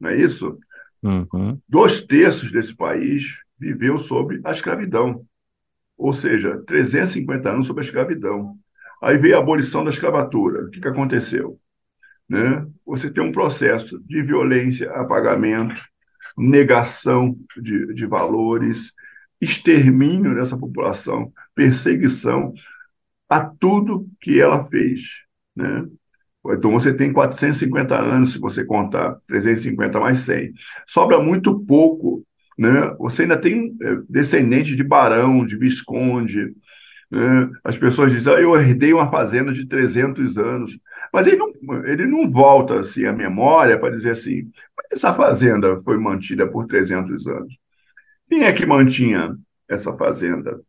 não 0.00 0.10
é 0.10 0.16
isso? 0.16 0.58
Uhum. 1.02 1.58
Dois 1.68 2.02
terços 2.02 2.50
desse 2.50 2.74
país 2.74 3.38
viveu 3.58 3.98
sob 3.98 4.40
a 4.44 4.50
escravidão, 4.50 5.24
ou 5.96 6.12
seja, 6.12 6.60
350 6.66 7.50
anos 7.50 7.66
sob 7.66 7.80
a 7.80 7.84
escravidão. 7.84 8.58
Aí 9.02 9.16
veio 9.16 9.36
a 9.36 9.38
abolição 9.38 9.84
da 9.84 9.90
escravatura. 9.90 10.64
O 10.64 10.70
que, 10.70 10.80
que 10.80 10.88
aconteceu? 10.88 11.58
Né? 12.28 12.66
Você 12.86 13.10
tem 13.10 13.22
um 13.22 13.32
processo 13.32 14.02
de 14.04 14.22
violência, 14.22 14.90
apagamento, 14.92 15.80
negação 16.36 17.38
de, 17.60 17.92
de 17.94 18.06
valores, 18.06 18.92
extermínio 19.44 20.34
dessa 20.34 20.58
população, 20.58 21.32
perseguição 21.54 22.52
a 23.28 23.40
tudo 23.40 24.08
que 24.20 24.40
ela 24.40 24.64
fez. 24.64 25.24
Né? 25.56 25.86
Então 26.46 26.70
você 26.70 26.92
tem 26.92 27.12
450 27.12 27.96
anos, 27.96 28.32
se 28.32 28.38
você 28.38 28.64
contar 28.64 29.16
350 29.26 29.98
mais 30.00 30.18
100. 30.20 30.52
Sobra 30.86 31.20
muito 31.20 31.58
pouco. 31.60 32.24
Né? 32.58 32.94
Você 32.98 33.22
ainda 33.22 33.36
tem 33.36 33.76
é, 33.82 33.96
descendente 34.08 34.76
de 34.76 34.84
barão, 34.84 35.44
de 35.44 35.56
visconde. 35.56 36.54
Né? 37.10 37.50
As 37.64 37.78
pessoas 37.78 38.12
dizem, 38.12 38.32
ah, 38.34 38.40
eu 38.40 38.54
herdei 38.56 38.92
uma 38.92 39.10
fazenda 39.10 39.52
de 39.52 39.66
300 39.66 40.36
anos. 40.36 40.78
Mas 41.12 41.26
ele 41.26 41.36
não, 41.36 41.84
ele 41.84 42.06
não 42.06 42.30
volta 42.30 42.80
assim, 42.80 43.06
à 43.06 43.12
memória 43.12 43.78
para 43.78 43.90
dizer 43.90 44.10
assim, 44.10 44.50
mas 44.76 44.86
essa 44.92 45.14
fazenda 45.14 45.80
foi 45.82 45.98
mantida 45.98 46.46
por 46.46 46.66
300 46.66 47.26
anos. 47.26 47.63
Quem 48.34 48.42
é 48.42 48.52
que 48.52 48.66
mantinha 48.66 49.36
essa 49.68 49.94
fazenda 49.94 50.60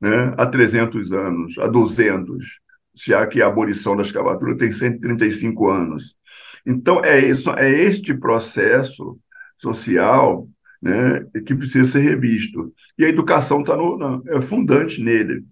né? 0.00 0.32
há 0.38 0.46
300 0.46 1.12
anos, 1.12 1.58
há 1.58 1.66
200? 1.66 2.60
já 2.94 3.26
que 3.26 3.42
a 3.42 3.48
abolição 3.48 3.96
da 3.96 4.02
escravatura 4.02 4.56
tem 4.56 4.70
135 4.70 5.68
anos. 5.68 6.16
Então, 6.64 7.04
é, 7.04 7.18
isso, 7.18 7.50
é 7.50 7.68
este 7.68 8.14
processo 8.14 9.18
social 9.56 10.48
né, 10.80 11.24
que 11.46 11.54
precisa 11.54 11.90
ser 11.90 12.00
revisto. 12.00 12.72
E 12.96 13.04
a 13.04 13.08
educação 13.08 13.60
está 13.60 13.74
é 14.28 14.40
fundante 14.40 15.02
nele, 15.02 15.44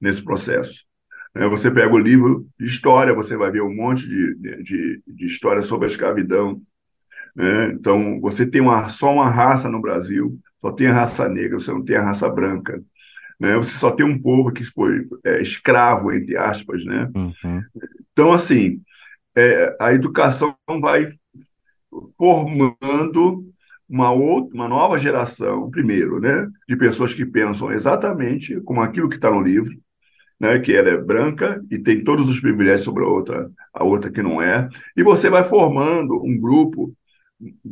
nesse 0.00 0.22
processo. 0.22 0.84
É, 1.32 1.46
você 1.46 1.70
pega 1.70 1.94
o 1.94 1.98
livro 1.98 2.44
de 2.58 2.66
história, 2.66 3.14
você 3.14 3.36
vai 3.36 3.52
ver 3.52 3.62
um 3.62 3.74
monte 3.74 4.08
de, 4.08 4.62
de, 4.62 5.02
de 5.06 5.26
história 5.26 5.62
sobre 5.62 5.86
a 5.86 5.90
escravidão. 5.90 6.60
Né? 7.34 7.72
Então, 7.72 8.20
você 8.20 8.46
tem 8.46 8.60
uma, 8.60 8.88
só 8.88 9.12
uma 9.12 9.28
raça 9.28 9.68
no 9.68 9.80
Brasil, 9.80 10.38
só 10.60 10.70
tem 10.70 10.86
a 10.86 10.94
raça 10.94 11.28
negra, 11.28 11.58
você 11.58 11.72
não 11.72 11.84
tem 11.84 11.96
a 11.96 12.04
raça 12.04 12.28
branca. 12.28 12.82
Né? 13.38 13.56
Você 13.56 13.76
só 13.76 13.90
tem 13.90 14.06
um 14.06 14.20
povo 14.20 14.52
que 14.52 14.64
foi 14.64 15.04
é, 15.24 15.42
escravo, 15.42 16.12
entre 16.12 16.36
aspas. 16.36 16.84
Né? 16.84 17.10
Uhum. 17.14 17.62
Então, 18.12 18.32
assim, 18.32 18.80
é, 19.36 19.76
a 19.80 19.92
educação 19.92 20.56
vai 20.80 21.08
formando 22.16 23.44
uma, 23.88 24.10
outra, 24.10 24.54
uma 24.54 24.68
nova 24.68 24.98
geração, 24.98 25.70
primeiro, 25.70 26.20
né, 26.20 26.48
de 26.68 26.76
pessoas 26.76 27.12
que 27.12 27.24
pensam 27.24 27.70
exatamente 27.72 28.60
como 28.62 28.80
aquilo 28.80 29.08
que 29.08 29.16
está 29.16 29.30
no 29.30 29.42
livro, 29.42 29.70
né, 30.40 30.58
que 30.58 30.72
ela 30.72 30.88
é 30.88 30.96
branca 30.96 31.62
e 31.70 31.78
tem 31.78 32.02
todos 32.02 32.28
os 32.28 32.40
privilégios 32.40 32.82
sobre 32.82 33.04
a 33.04 33.08
outra, 33.08 33.50
a 33.72 33.84
outra 33.84 34.10
que 34.10 34.22
não 34.22 34.40
é, 34.40 34.68
e 34.96 35.02
você 35.02 35.30
vai 35.30 35.44
formando 35.44 36.20
um 36.24 36.38
grupo 36.38 36.92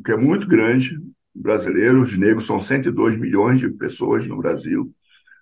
que 0.05 0.13
é 0.13 0.17
muito 0.17 0.47
grande, 0.47 0.99
brasileiros, 1.35 2.17
negros, 2.17 2.47
são 2.47 2.61
102 2.61 3.17
milhões 3.19 3.59
de 3.59 3.71
pessoas 3.71 4.27
no 4.27 4.37
Brasil, 4.37 4.93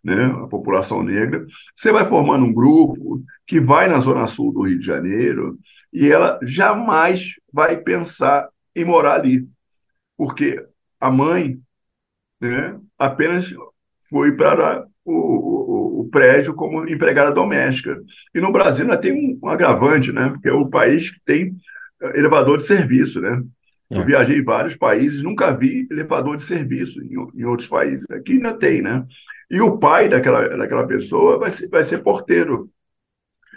né, 0.03 0.25
a 0.25 0.47
população 0.47 1.03
negra, 1.03 1.47
você 1.77 1.93
vai 1.93 2.05
formando 2.05 2.47
um 2.47 2.53
grupo 2.53 3.23
que 3.47 3.61
vai 3.61 3.87
na 3.87 3.99
zona 3.99 4.27
sul 4.27 4.53
do 4.53 4.63
Rio 4.63 4.79
de 4.79 4.87
Janeiro 4.87 5.59
e 5.93 6.09
ela 6.09 6.39
jamais 6.43 7.35
vai 7.53 7.77
pensar 7.77 8.49
em 8.75 8.85
morar 8.85 9.15
ali, 9.15 9.47
porque 10.17 10.65
a 10.99 11.11
mãe 11.11 11.61
né, 12.41 12.79
apenas 12.99 13.55
foi 14.09 14.37
para 14.37 14.87
o, 15.05 15.13
o, 15.13 16.01
o, 16.01 16.09
prédio 16.09 16.55
como 16.55 16.89
empregada 16.89 17.31
doméstica. 17.31 17.97
E 18.35 18.41
no 18.41 18.53
Brasil 18.53 18.85
ainda 18.85 18.97
tem 18.97 19.13
um, 19.13 19.39
um 19.43 19.49
agravante, 19.49 20.13
né, 20.13 20.31
porque 20.31 20.49
é 20.49 20.53
o 20.53 20.69
país 20.69 21.11
que 21.11 21.21
tem 21.25 21.57
eh, 22.03 22.19
elevador 22.19 22.59
de 22.59 22.65
serviço, 22.65 23.21
né? 23.21 23.43
Eu 23.90 24.03
é. 24.03 24.05
viajei 24.05 24.38
em 24.38 24.44
vários 24.44 24.76
países, 24.76 25.22
nunca 25.22 25.50
vi 25.50 25.87
elevador 25.90 26.37
de 26.37 26.44
serviço 26.44 27.03
em, 27.03 27.14
em 27.35 27.44
outros 27.44 27.68
países. 27.68 28.07
Aqui 28.11 28.35
ainda 28.35 28.53
tem, 28.53 28.81
né? 28.81 29.05
E 29.50 29.61
o 29.61 29.79
pai 29.79 30.09
daquela, 30.09 30.48
daquela 30.57 30.87
pessoa 30.87 31.38
vai 31.38 31.50
ser, 31.50 31.68
vai 31.68 31.83
ser 31.83 31.98
porteiro 31.98 32.70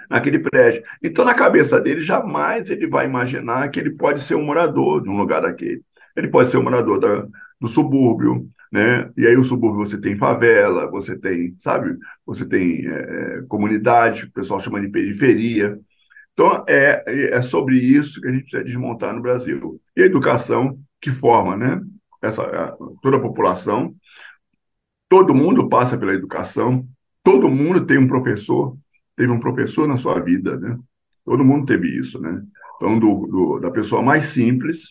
naquele 0.09 0.39
prédio. 0.39 0.83
Então, 1.03 1.23
na 1.23 1.35
cabeça 1.35 1.79
dele, 1.79 2.01
jamais 2.01 2.69
ele 2.69 2.87
vai 2.87 3.05
imaginar 3.05 3.69
que 3.69 3.79
ele 3.79 3.91
pode 3.91 4.21
ser 4.21 4.35
um 4.35 4.43
morador 4.43 5.01
de 5.03 5.09
um 5.09 5.17
lugar 5.17 5.43
daquele. 5.43 5.83
Ele 6.15 6.27
pode 6.27 6.49
ser 6.49 6.57
um 6.57 6.63
morador 6.63 6.99
da, 6.99 7.27
do 7.61 7.67
subúrbio, 7.67 8.47
né? 8.71 9.11
E 9.15 9.27
aí 9.27 9.37
o 9.37 9.43
subúrbio 9.43 9.85
você 9.85 10.01
tem 10.01 10.17
favela, 10.17 10.89
você 10.89 11.17
tem, 11.17 11.55
sabe, 11.59 11.95
você 12.25 12.45
tem 12.45 12.87
é, 12.87 13.39
é 13.39 13.41
comunidade, 13.47 14.25
o 14.25 14.31
pessoal 14.31 14.59
chama 14.59 14.81
de 14.81 14.89
periferia. 14.89 15.79
Então, 16.33 16.65
é, 16.67 17.03
é 17.35 17.41
sobre 17.41 17.77
isso 17.77 18.19
que 18.19 18.27
a 18.27 18.31
gente 18.31 18.41
precisa 18.43 18.63
desmontar 18.63 19.13
no 19.13 19.21
Brasil. 19.21 19.79
E 19.95 20.01
a 20.01 20.05
educação 20.05 20.79
que 20.99 21.11
forma, 21.11 21.55
né? 21.55 21.81
Essa, 22.21 22.75
toda 23.01 23.17
a 23.17 23.21
população 23.21 23.95
Todo 25.13 25.35
mundo 25.35 25.69
passa 25.69 25.95
pela 25.95 26.11
educação, 26.11 26.87
todo 27.23 27.47
mundo 27.47 27.85
tem 27.85 27.99
um 27.99 28.07
professor, 28.07 28.75
teve 29.15 29.31
um 29.31 29.39
professor 29.39 29.87
na 29.87 29.95
sua 29.95 30.19
vida, 30.19 30.57
né? 30.57 30.75
Todo 31.23 31.45
mundo 31.45 31.67
teve 31.67 31.87
isso, 31.87 32.19
né? 32.19 32.41
Então, 32.77 32.97
do, 32.97 33.27
do 33.27 33.59
da 33.59 33.69
pessoa 33.69 34.01
mais 34.01 34.23
simples 34.23 34.89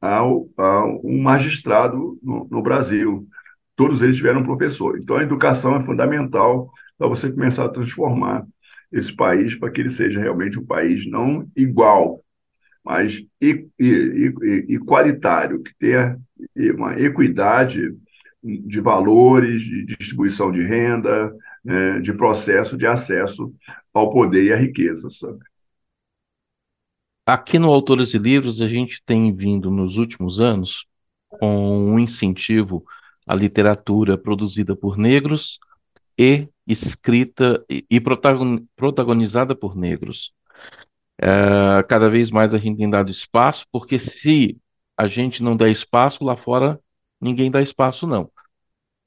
ao, 0.00 0.48
ao 0.56 0.98
um 1.04 1.20
magistrado 1.20 2.18
no, 2.22 2.48
no 2.50 2.62
Brasil. 2.62 3.28
Todos 3.76 4.00
eles 4.00 4.16
tiveram 4.16 4.40
um 4.40 4.44
professor. 4.44 4.96
Então, 4.96 5.16
a 5.16 5.22
educação 5.22 5.76
é 5.76 5.80
fundamental 5.82 6.72
para 6.96 7.06
você 7.08 7.30
começar 7.30 7.66
a 7.66 7.68
transformar 7.68 8.46
esse 8.90 9.14
país 9.14 9.54
para 9.54 9.70
que 9.70 9.80
ele 9.80 9.90
seja 9.90 10.20
realmente 10.20 10.58
um 10.58 10.64
país 10.64 11.06
não 11.06 11.48
igual, 11.56 12.24
mas 12.84 13.24
igualitário, 14.68 15.62
que 15.62 15.74
tenha 15.78 16.18
uma 16.74 16.94
equidade 16.94 17.94
de 18.42 18.80
valores, 18.80 19.60
de 19.60 19.84
distribuição 19.84 20.50
de 20.50 20.62
renda, 20.62 21.34
né, 21.64 22.00
de 22.00 22.12
processo 22.12 22.76
de 22.76 22.86
acesso 22.86 23.54
ao 23.92 24.10
poder 24.10 24.44
e 24.44 24.52
à 24.52 24.56
riqueza. 24.56 25.10
Sabe? 25.10 25.38
Aqui 27.26 27.58
no 27.58 27.68
Autores 27.68 28.14
e 28.14 28.18
Livros, 28.18 28.60
a 28.60 28.68
gente 28.68 29.02
tem 29.06 29.34
vindo 29.34 29.70
nos 29.70 29.96
últimos 29.96 30.40
anos 30.40 30.84
com 31.28 31.92
um 31.92 31.98
incentivo 31.98 32.84
à 33.26 33.34
literatura 33.34 34.18
produzida 34.18 34.74
por 34.74 34.96
negros 34.96 35.58
e 36.18 36.48
escrita 36.72 37.64
e 37.68 38.00
protagonizada 38.76 39.54
por 39.54 39.76
negros. 39.76 40.32
É, 41.18 41.82
cada 41.88 42.08
vez 42.08 42.30
mais 42.30 42.54
a 42.54 42.58
gente 42.58 42.78
tem 42.78 42.90
dado 42.90 43.10
espaço, 43.10 43.66
porque 43.72 43.98
se 43.98 44.58
a 44.96 45.06
gente 45.08 45.42
não 45.42 45.56
der 45.56 45.70
espaço 45.70 46.24
lá 46.24 46.36
fora, 46.36 46.80
ninguém 47.20 47.50
dá 47.50 47.62
espaço, 47.62 48.06
não. 48.06 48.30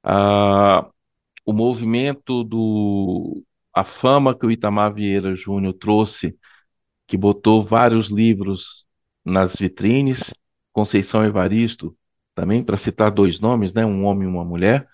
Ah, 0.04 0.90
o 1.46 1.54
movimento 1.54 2.44
do. 2.44 3.44
A 3.74 3.84
fama 3.84 4.38
que 4.38 4.46
o 4.46 4.52
Itamar 4.52 4.94
Vieira 4.94 5.36
Júnior 5.36 5.74
trouxe, 5.74 6.38
que 7.08 7.18
botou 7.18 7.64
vários 7.66 8.10
livros 8.10 8.86
nas 9.26 9.56
vitrines, 9.56 10.34
Conceição 10.72 11.26
Evaristo, 11.26 11.96
também 12.36 12.64
para 12.64 12.78
citar 12.78 13.12
dois 13.12 13.40
nomes, 13.40 13.74
né, 13.74 13.86
um 13.86 14.06
homem 14.06 14.28
e 14.28 14.32
uma 14.32 14.46
mulher. 14.46 14.88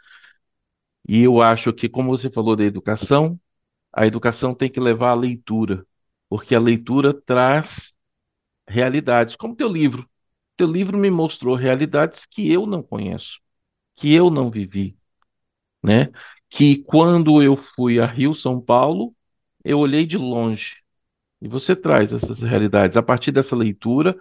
E 1.08 1.22
eu 1.24 1.42
acho 1.42 1.74
que, 1.74 1.90
como 1.90 2.10
você 2.16 2.30
falou 2.30 2.56
da 2.56 2.64
educação, 2.64 3.40
a 3.94 4.08
educação 4.08 4.56
tem 4.56 4.70
que 4.72 4.80
levar 4.80 5.12
à 5.12 5.16
leitura, 5.16 5.86
porque 6.30 6.56
a 6.56 6.60
leitura 6.60 7.14
traz 7.14 7.92
realidades, 8.68 9.36
como 9.36 9.56
teu 9.56 9.70
livro. 9.70 10.10
Teu 10.58 10.68
livro 10.72 10.98
me 10.98 11.12
mostrou 11.12 11.56
realidades 11.56 12.26
que 12.28 12.52
eu 12.52 12.66
não 12.68 12.84
conheço, 12.84 13.40
que 13.98 14.14
eu 14.14 14.30
não 14.32 14.52
vivi, 14.52 14.98
né? 15.84 16.10
Que 16.50 16.78
quando 16.84 17.42
eu 17.44 17.56
fui 17.58 18.00
a 18.00 18.06
Rio, 18.06 18.34
São 18.34 18.60
Paulo, 18.62 19.16
eu 19.64 19.80
olhei 19.80 20.06
de 20.06 20.18
longe. 20.18 20.78
E 21.42 21.48
você 21.48 21.76
traz 21.76 22.14
essas 22.14 22.40
realidades. 22.42 22.98
A 22.98 23.04
partir 23.04 23.32
dessa 23.32 23.56
leitura, 23.56 24.18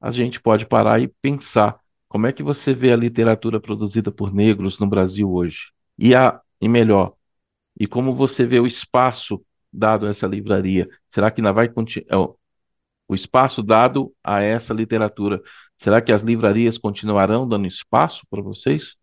a 0.00 0.10
gente 0.12 0.40
pode 0.40 0.66
parar 0.66 1.00
e 1.02 1.08
pensar 1.08 1.80
como 2.08 2.26
é 2.26 2.32
que 2.32 2.42
você 2.42 2.74
vê 2.74 2.92
a 2.92 2.96
literatura 2.96 3.60
produzida 3.60 4.12
por 4.12 4.32
negros 4.34 4.78
no 4.80 4.88
Brasil 4.88 5.30
hoje? 5.32 5.72
E 5.98 6.14
a 6.14 6.40
e 6.60 6.68
melhor, 6.68 7.14
e 7.78 7.86
como 7.86 8.14
você 8.16 8.46
vê 8.46 8.60
o 8.60 8.66
espaço 8.66 9.44
dado 9.72 10.06
a 10.06 10.10
essa 10.10 10.26
livraria? 10.26 10.88
Será 11.14 11.30
que 11.30 11.40
ainda 11.40 11.52
vai 11.52 11.68
continuar 11.68 12.06
é, 12.10 12.16
o 13.08 13.14
espaço 13.14 13.62
dado 13.62 14.14
a 14.24 14.42
essa 14.42 14.74
literatura? 14.74 15.40
Será 15.82 16.02
que 16.02 16.12
as 16.12 16.22
livrarias 16.22 16.78
continuarão 16.78 17.48
dando 17.48 17.66
espaço 17.66 18.26
para 18.30 18.42
vocês? 18.42 18.96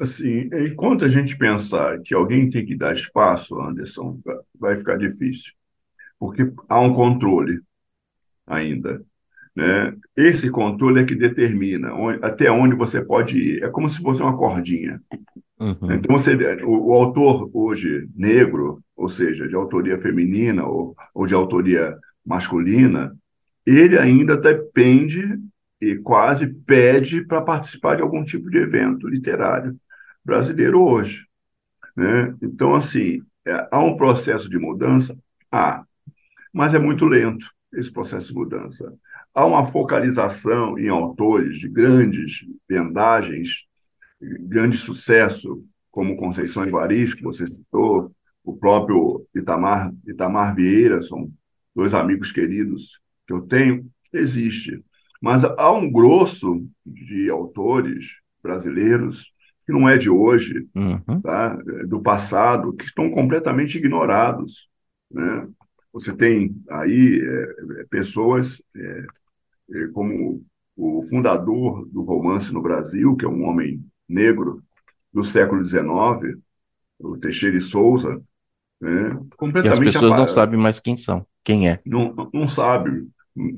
Assim, 0.00 0.48
enquanto 0.52 1.04
a 1.04 1.08
gente 1.08 1.36
pensar 1.36 2.00
que 2.02 2.14
alguém 2.14 2.48
tem 2.50 2.64
que 2.66 2.76
dar 2.76 2.92
espaço, 2.92 3.60
Anderson, 3.60 4.20
vai 4.58 4.76
ficar 4.76 4.96
difícil, 4.96 5.52
porque 6.18 6.52
há 6.68 6.80
um 6.80 6.94
controle 6.94 7.60
ainda. 8.46 9.04
Né? 9.60 9.94
Esse 10.16 10.48
controle 10.50 11.00
é 11.00 11.04
que 11.04 11.14
determina 11.14 11.92
onde, 11.92 12.18
até 12.22 12.50
onde 12.50 12.74
você 12.74 13.04
pode 13.04 13.36
ir. 13.36 13.62
É 13.62 13.68
como 13.68 13.90
se 13.90 14.00
fosse 14.00 14.22
uma 14.22 14.34
cordinha. 14.36 15.02
Uhum. 15.58 15.92
Então, 15.92 16.18
você, 16.18 16.34
o, 16.64 16.88
o, 16.88 16.92
autor 16.94 17.50
hoje 17.52 18.08
negro, 18.16 18.82
ou 18.96 19.06
seja, 19.06 19.46
de 19.46 19.54
autoria 19.54 19.98
feminina 19.98 20.64
ou, 20.64 20.96
ou 21.14 21.26
de 21.26 21.34
autoria 21.34 21.94
masculina, 22.24 23.14
ele 23.66 23.98
ainda 23.98 24.34
depende 24.34 25.38
e 25.78 25.96
quase 25.98 26.46
pede 26.46 27.26
para 27.26 27.42
participar 27.42 27.96
de 27.96 28.02
algum 28.02 28.24
tipo 28.24 28.48
de 28.48 28.56
evento 28.56 29.06
literário 29.06 29.78
brasileiro 30.24 30.82
hoje. 30.82 31.26
Né? 31.94 32.34
Então, 32.40 32.74
assim, 32.74 33.22
é, 33.46 33.68
há 33.70 33.78
um 33.78 33.94
processo 33.94 34.48
de 34.48 34.58
mudança? 34.58 35.14
Há, 35.52 35.84
mas 36.50 36.72
é 36.72 36.78
muito 36.78 37.04
lento 37.04 37.46
esse 37.74 37.92
processo 37.92 38.28
de 38.28 38.34
mudança. 38.34 38.94
Há 39.34 39.46
uma 39.46 39.64
focalização 39.64 40.78
em 40.78 40.88
autores 40.88 41.58
de 41.58 41.68
grandes 41.68 42.44
vendagens, 42.68 43.64
grande 44.20 44.76
sucesso, 44.76 45.64
como 45.90 46.16
Conceição 46.16 46.64
Evaristo, 46.64 47.16
que 47.16 47.22
você 47.22 47.46
citou, 47.46 48.12
o 48.44 48.56
próprio 48.56 49.26
Itamar, 49.34 49.92
Itamar 50.06 50.54
Vieira, 50.54 51.02
são 51.02 51.30
dois 51.74 51.94
amigos 51.94 52.32
queridos 52.32 53.00
que 53.26 53.32
eu 53.32 53.42
tenho, 53.42 53.88
existe. 54.12 54.82
Mas 55.20 55.44
há 55.44 55.70
um 55.70 55.90
grosso 55.90 56.66
de 56.84 57.30
autores 57.30 58.20
brasileiros, 58.42 59.32
que 59.66 59.72
não 59.72 59.88
é 59.88 59.98
de 59.98 60.08
hoje, 60.08 60.66
uhum. 60.74 61.20
tá? 61.20 61.56
do 61.86 62.00
passado, 62.00 62.72
que 62.72 62.84
estão 62.84 63.10
completamente 63.10 63.76
ignorados. 63.76 64.68
Né? 65.10 65.46
Você 65.92 66.16
tem 66.16 66.56
aí 66.70 67.20
é, 67.20 67.84
pessoas 67.90 68.62
é, 68.74 68.80
é, 68.80 69.06
como 69.92 70.42
o 70.76 71.02
fundador 71.02 71.86
do 71.90 72.02
romance 72.02 72.52
no 72.52 72.62
Brasil, 72.62 73.16
que 73.16 73.24
é 73.24 73.28
um 73.28 73.44
homem 73.44 73.84
negro 74.08 74.62
do 75.12 75.22
século 75.22 75.62
XIX, 75.64 76.38
o 76.98 77.16
Teixeira 77.18 77.56
e 77.56 77.60
Souza, 77.60 78.22
né? 78.80 79.18
completamente... 79.36 79.84
E 79.84 79.88
as 79.88 79.94
pessoas 79.94 80.16
não 80.16 80.28
sabem 80.28 80.58
mais 80.58 80.80
quem 80.80 80.96
são, 80.96 81.26
quem 81.44 81.68
é. 81.68 81.80
Não, 81.86 82.14
não 82.32 82.46
sabe. 82.46 83.06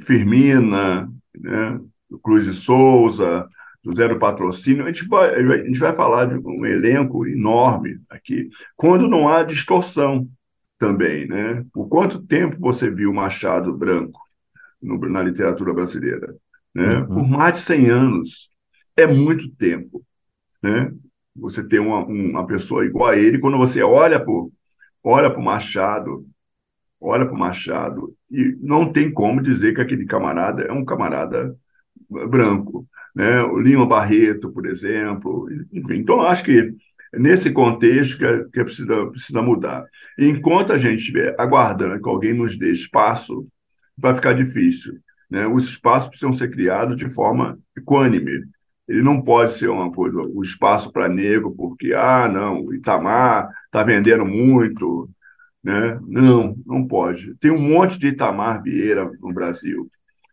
Firmina, 0.00 1.10
né? 1.38 1.80
Cruz 2.22 2.46
e 2.46 2.52
Souza, 2.52 3.48
José 3.84 4.06
do 4.08 4.18
Patrocínio, 4.18 4.84
a 4.84 4.86
gente, 4.88 5.08
vai, 5.08 5.34
a 5.34 5.64
gente 5.64 5.78
vai 5.78 5.92
falar 5.92 6.26
de 6.26 6.36
um 6.36 6.64
elenco 6.64 7.26
enorme 7.26 8.00
aqui, 8.08 8.48
quando 8.76 9.08
não 9.08 9.28
há 9.28 9.42
distorção 9.42 10.28
também. 10.78 11.26
Né? 11.26 11.64
Por 11.72 11.88
quanto 11.88 12.22
tempo 12.22 12.56
você 12.60 12.90
viu 12.90 13.12
Machado 13.12 13.76
Branco 13.76 14.20
no, 14.82 14.98
na 15.08 15.22
literatura 15.22 15.72
brasileira? 15.72 16.34
Né? 16.74 16.98
Uhum. 16.98 17.06
Por 17.06 17.28
mais 17.28 17.54
de 17.54 17.60
100 17.60 17.90
anos. 17.90 18.50
É 18.96 19.06
muito 19.06 19.50
tempo. 19.54 20.04
Né? 20.62 20.92
Você 21.34 21.64
tem 21.64 21.80
uma, 21.80 22.04
uma 22.04 22.46
pessoa 22.46 22.84
igual 22.84 23.10
a 23.10 23.16
ele, 23.16 23.38
quando 23.38 23.56
você 23.56 23.82
olha 23.82 24.20
para 24.20 24.32
olha 25.04 25.34
o 25.34 25.42
Machado, 25.42 26.26
olha 27.00 27.24
para 27.26 27.34
o 27.34 27.38
Machado, 27.38 28.14
e 28.30 28.56
não 28.60 28.90
tem 28.90 29.12
como 29.12 29.42
dizer 29.42 29.74
que 29.74 29.80
aquele 29.80 30.06
camarada 30.06 30.62
é 30.62 30.72
um 30.72 30.84
camarada 30.84 31.56
branco. 32.28 32.86
Né? 33.14 33.42
O 33.42 33.58
Lima 33.58 33.86
Barreto, 33.86 34.50
por 34.52 34.66
exemplo. 34.66 35.48
Enfim, 35.72 35.96
então, 35.96 36.20
acho 36.22 36.44
que 36.44 36.74
nesse 37.12 37.50
contexto 37.50 38.18
que, 38.18 38.24
é, 38.24 38.44
que 38.44 38.60
é 38.60 38.64
precisa, 38.64 39.06
precisa 39.06 39.42
mudar. 39.42 39.84
enquanto 40.18 40.72
a 40.72 40.78
gente 40.78 41.00
estiver 41.00 41.34
aguardando 41.38 42.00
que 42.00 42.08
alguém 42.08 42.32
nos 42.32 42.56
dê 42.56 42.70
espaço, 42.70 43.46
vai 43.96 44.14
ficar 44.14 44.32
difícil. 44.32 44.98
Né? 45.30 45.46
Os 45.46 45.64
espaços 45.64 46.08
precisam 46.08 46.32
ser 46.32 46.50
criados 46.50 46.96
de 46.96 47.08
forma 47.08 47.58
equânime. 47.76 48.44
Ele 48.88 49.02
não 49.02 49.22
pode 49.22 49.52
ser 49.52 49.68
uma 49.68 49.90
coisa, 49.90 50.18
o 50.18 50.42
espaço 50.42 50.92
para 50.92 51.08
negro, 51.08 51.52
porque, 51.52 51.94
ah, 51.94 52.28
não, 52.28 52.72
Itamar 52.74 53.48
está 53.66 53.82
vendendo 53.82 54.26
muito. 54.26 55.08
Né? 55.62 55.98
Não, 56.06 56.56
não 56.66 56.86
pode. 56.86 57.34
Tem 57.36 57.50
um 57.50 57.60
monte 57.60 57.98
de 57.98 58.08
Itamar 58.08 58.62
Vieira 58.62 59.10
no 59.20 59.32
Brasil, 59.32 59.88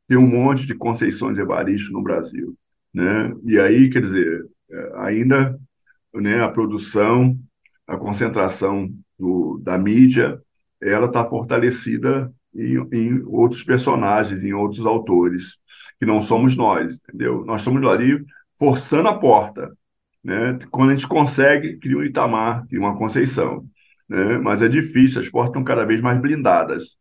tem 0.08 0.17
um 0.17 0.28
monte 0.28 0.65
de 0.65 0.74
Conceições 0.74 1.38
Evaristo 1.38 1.93
no 1.93 2.02
Brasil. 2.02 2.58
Né? 2.93 3.34
E 3.45 3.60
aí, 3.60 3.89
quer 3.89 4.02
dizer, 4.02 4.45
é, 4.72 4.91
ainda 4.98 5.58
né, 6.13 6.43
a 6.43 6.50
produção, 6.50 7.38
a 7.88 7.95
concentração 7.95 8.91
do, 9.17 9.60
da 9.63 9.78
mídia, 9.78 10.41
ela 10.82 11.06
está 11.06 11.24
fortalecida 11.24 12.34
em, 12.53 12.77
em, 12.91 13.23
outros 13.25 13.63
personagens, 13.63 14.43
em 14.43 14.53
outros 14.53 14.85
autores, 14.85 15.57
que 15.99 16.05
não 16.05 16.21
somos 16.21 16.55
nós, 16.55 16.97
entendeu? 16.97 17.43
Nós 17.45 17.62
estamos 17.62 17.83
ali 17.89 18.23
forçando 18.57 19.09
a 19.09 19.17
porta. 19.17 19.75
Né? 20.23 20.59
Quando 20.71 20.91
a 20.91 20.95
gente 20.95 21.07
consegue, 21.07 21.77
cria 21.77 21.97
um 21.97 22.03
Itamar, 22.03 22.65
cria 22.67 22.79
uma 22.79 22.97
Conceição. 22.97 23.65
Né? 24.07 24.38
Mas 24.38 24.62
é 24.62 24.67
difícil, 24.67 25.21
as 25.21 25.29
portas 25.29 25.49
estão 25.49 25.63
cada 25.63 25.85
vez 25.85 26.01
mais 26.01 26.19
blindadas. 26.19 26.97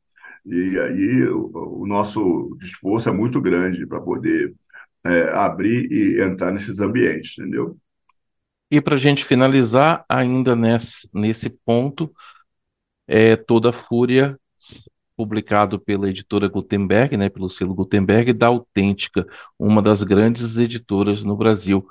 E 0.46 0.78
aí 0.78 1.28
o, 1.28 1.82
o 1.82 1.86
nosso 1.86 2.56
esforço 2.60 3.08
é 3.08 3.12
muito 3.12 3.40
grande 3.40 3.86
para 3.86 4.00
poder 4.00 4.54
é, 5.04 5.30
abrir 5.34 5.90
e 5.90 6.22
entrar 6.22 6.52
nesses 6.52 6.80
ambientes, 6.80 7.38
entendeu? 7.38 7.76
E 8.70 8.80
para 8.80 8.96
a 8.96 8.98
gente 8.98 9.24
finalizar, 9.24 10.04
ainda 10.08 10.54
nesse, 10.54 11.08
nesse 11.12 11.48
ponto, 11.48 12.12
é 13.06 13.36
Toda 13.36 13.72
Fúria, 13.72 14.38
publicado 15.18 15.80
pela 15.80 16.08
editora 16.08 16.46
Gutenberg, 16.46 17.16
né, 17.16 17.28
pelo 17.28 17.50
selo 17.50 17.74
Gutenberg, 17.74 18.32
da 18.32 18.46
Autêntica, 18.46 19.26
uma 19.58 19.82
das 19.82 20.00
grandes 20.04 20.56
editoras 20.56 21.24
no 21.24 21.36
Brasil. 21.36 21.84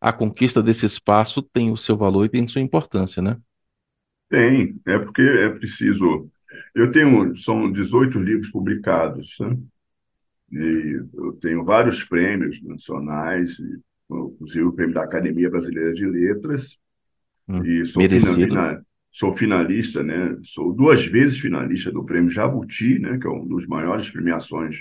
A 0.00 0.12
conquista 0.12 0.60
desse 0.60 0.84
espaço 0.84 1.40
tem 1.40 1.70
o 1.70 1.76
seu 1.76 1.96
valor 1.96 2.24
e 2.24 2.28
tem 2.28 2.48
sua 2.48 2.60
importância, 2.60 3.22
né? 3.22 3.38
Tem, 4.28 4.76
é 4.84 4.98
porque 4.98 5.22
é 5.22 5.50
preciso. 5.50 6.28
Eu 6.74 6.90
tenho, 6.90 7.36
são 7.36 7.70
18 7.70 8.18
livros 8.18 8.50
publicados, 8.50 9.36
né? 9.38 9.56
e 10.50 11.00
eu 11.14 11.32
tenho 11.34 11.62
vários 11.62 12.02
prêmios 12.02 12.60
nacionais, 12.60 13.56
inclusive 14.10 14.64
o 14.64 14.72
prêmio 14.72 14.94
da 14.94 15.04
Academia 15.04 15.48
Brasileira 15.48 15.92
de 15.92 16.06
Letras, 16.06 16.76
hum, 17.48 17.64
e 17.64 17.86
sou, 17.86 18.02
fina, 18.08 18.84
sou 19.14 19.32
finalista, 19.32 20.02
né? 20.02 20.36
Sou 20.42 20.72
duas 20.72 21.06
vezes 21.06 21.38
finalista 21.38 21.92
do 21.92 22.04
prêmio 22.04 22.28
Jabuti, 22.28 22.98
né? 22.98 23.16
Que 23.16 23.28
é 23.28 23.30
um 23.30 23.46
dos 23.46 23.64
maiores 23.64 24.10
premiações 24.10 24.80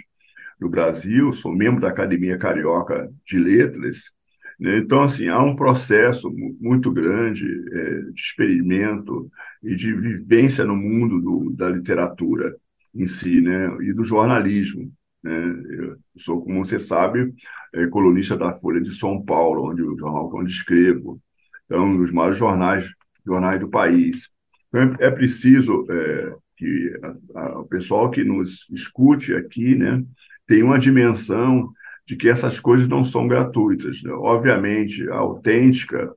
do 0.60 0.68
Brasil. 0.68 1.32
Sou 1.32 1.56
membro 1.56 1.80
da 1.80 1.90
Academia 1.90 2.36
Carioca 2.36 3.14
de 3.24 3.38
Letras. 3.38 4.12
Né? 4.60 4.80
Então, 4.80 5.04
assim, 5.04 5.28
há 5.28 5.40
um 5.40 5.56
processo 5.56 6.32
muito 6.60 6.92
grande 6.92 7.46
é, 7.46 8.02
de 8.12 8.20
experimento 8.20 9.30
e 9.62 9.76
de 9.76 9.94
vivência 9.94 10.66
no 10.66 10.76
mundo 10.76 11.22
do, 11.22 11.52
da 11.52 11.70
literatura 11.70 12.56
em 12.96 13.06
si, 13.06 13.40
né? 13.40 13.68
E 13.82 13.94
do 13.94 14.04
jornalismo. 14.04 14.92
Né? 15.24 15.64
Eu 15.78 15.98
sou, 16.18 16.42
como 16.42 16.66
você 16.66 16.80
sabe, 16.80 17.32
é, 17.72 17.86
colunista 17.86 18.36
da 18.36 18.52
Folha 18.52 18.82
de 18.82 18.94
São 18.98 19.24
Paulo, 19.24 19.70
onde 19.70 19.84
o 19.84 19.96
jornal 19.96 20.32
onde 20.34 20.52
escrevo. 20.52 21.22
Então, 21.66 21.86
um 21.86 21.98
dos 21.98 22.12
maiores 22.12 22.38
jornais, 22.38 22.90
jornais 23.26 23.60
do 23.60 23.70
país. 23.70 24.30
Então, 24.70 24.96
é, 25.00 25.08
é 25.08 25.12
preciso 25.12 25.84
é, 25.90 26.36
que 26.58 27.00
a, 27.04 27.40
a, 27.40 27.60
o 27.60 27.66
pessoal 27.66 28.10
que 28.10 28.24
nos 28.24 28.70
escute 28.72 29.34
aqui 29.34 29.76
né, 29.76 30.04
tenha 30.48 30.66
uma 30.66 30.80
dimensão 30.80 31.72
de 32.06 32.16
que 32.16 32.28
essas 32.28 32.60
coisas 32.60 32.88
não 32.88 33.04
são 33.04 33.28
gratuitas. 33.28 34.04
Né? 34.04 34.12
Obviamente, 34.12 35.10
a 35.10 35.16
autêntica 35.16 36.14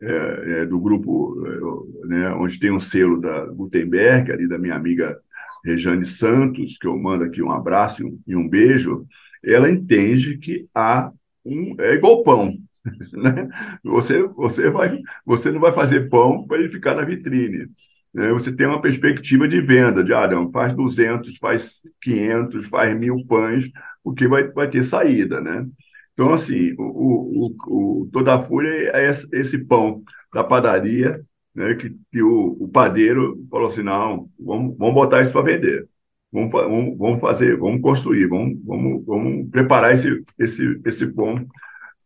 é, 0.00 0.60
é, 0.60 0.66
do 0.66 0.80
grupo, 0.80 1.36
é, 1.46 2.06
né, 2.08 2.30
onde 2.32 2.58
tem 2.58 2.70
um 2.70 2.80
selo 2.80 3.20
da 3.20 3.46
Gutenberg, 3.46 4.32
ali 4.32 4.48
da 4.48 4.58
minha 4.58 4.74
amiga 4.74 5.18
Rejane 5.64 6.04
Santos, 6.04 6.78
que 6.78 6.86
eu 6.86 6.96
mando 6.96 7.24
aqui 7.24 7.42
um 7.42 7.50
abraço 7.50 8.02
e 8.02 8.04
um, 8.06 8.20
e 8.26 8.36
um 8.36 8.48
beijo, 8.48 9.06
ela 9.44 9.70
entende 9.70 10.38
que 10.38 10.68
há 10.74 11.12
um. 11.44 11.74
É 11.80 11.94
igual 11.94 12.22
pão. 12.22 12.56
Né? 13.12 13.48
Você, 13.84 14.22
você, 14.28 14.70
vai, 14.70 14.98
você 15.24 15.50
não 15.50 15.60
vai 15.60 15.72
fazer 15.72 16.08
pão 16.08 16.46
para 16.46 16.58
ele 16.58 16.68
ficar 16.68 16.94
na 16.94 17.04
vitrine. 17.04 17.68
Né? 18.12 18.30
Você 18.32 18.52
tem 18.52 18.66
uma 18.66 18.80
perspectiva 18.80 19.48
de 19.48 19.60
venda, 19.60 20.02
de 20.04 20.12
ah, 20.12 20.28
faz 20.52 20.72
200, 20.72 21.36
faz 21.38 21.82
500, 22.00 22.68
faz 22.68 22.96
mil 22.98 23.24
pães, 23.26 23.70
porque 24.02 24.26
vai, 24.28 24.48
vai 24.50 24.68
ter 24.68 24.82
saída. 24.82 25.40
Né? 25.40 25.66
Então, 26.12 26.32
assim, 26.32 26.74
o, 26.78 27.54
o, 27.68 28.02
o, 28.02 28.10
toda 28.12 28.34
a 28.34 28.38
fúria 28.38 28.90
é 28.94 29.08
esse 29.08 29.58
pão 29.58 30.02
da 30.32 30.44
padaria 30.44 31.24
né, 31.54 31.74
que, 31.74 31.90
que 32.12 32.22
o, 32.22 32.56
o, 32.60 32.68
padeiro 32.68 33.44
falou 33.50 33.66
assim, 33.66 33.82
não, 33.82 34.30
vamos, 34.38 34.76
vamos 34.78 34.94
botar 34.94 35.22
isso 35.22 35.32
para 35.32 35.42
vender. 35.42 35.88
Vamos, 36.32 36.52
vamos, 36.52 36.98
vamos 36.98 37.20
fazer, 37.20 37.56
vamos 37.56 37.80
construir, 37.80 38.28
vamos, 38.28 38.58
vamos, 38.64 39.04
vamos 39.04 39.50
preparar 39.50 39.94
esse, 39.94 40.22
esse, 40.38 40.80
esse 40.84 41.06
pão, 41.08 41.46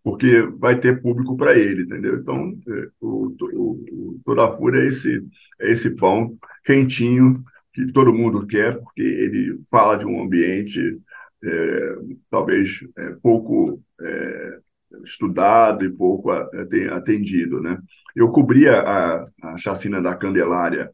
porque 0.03 0.43
vai 0.59 0.79
ter 0.79 1.01
público 1.01 1.37
para 1.37 1.57
ele, 1.57 1.83
entendeu? 1.83 2.17
Então, 2.17 2.59
é, 2.69 2.89
o, 3.01 3.35
o, 3.41 4.21
toda 4.25 4.47
a 4.47 4.51
fúria 4.51 4.81
é 4.81 4.87
esse, 4.87 5.25
é 5.61 5.71
esse 5.71 5.91
pão 5.91 6.37
quentinho 6.65 7.43
que 7.73 7.93
todo 7.93 8.13
mundo 8.13 8.47
quer, 8.47 8.79
porque 8.79 9.03
ele 9.03 9.61
fala 9.71 9.97
de 9.97 10.05
um 10.05 10.23
ambiente 10.23 11.01
é, 11.45 11.97
talvez 12.31 12.81
é, 12.97 13.11
pouco 13.23 13.83
é, 14.01 14.59
estudado 15.05 15.85
e 15.85 15.91
pouco 15.91 16.31
atendido, 16.31 17.61
né? 17.61 17.79
Eu 18.15 18.31
cobria 18.31 18.81
a, 18.81 19.25
a 19.43 19.57
chacina 19.57 20.01
da 20.03 20.15
Candelária 20.15 20.93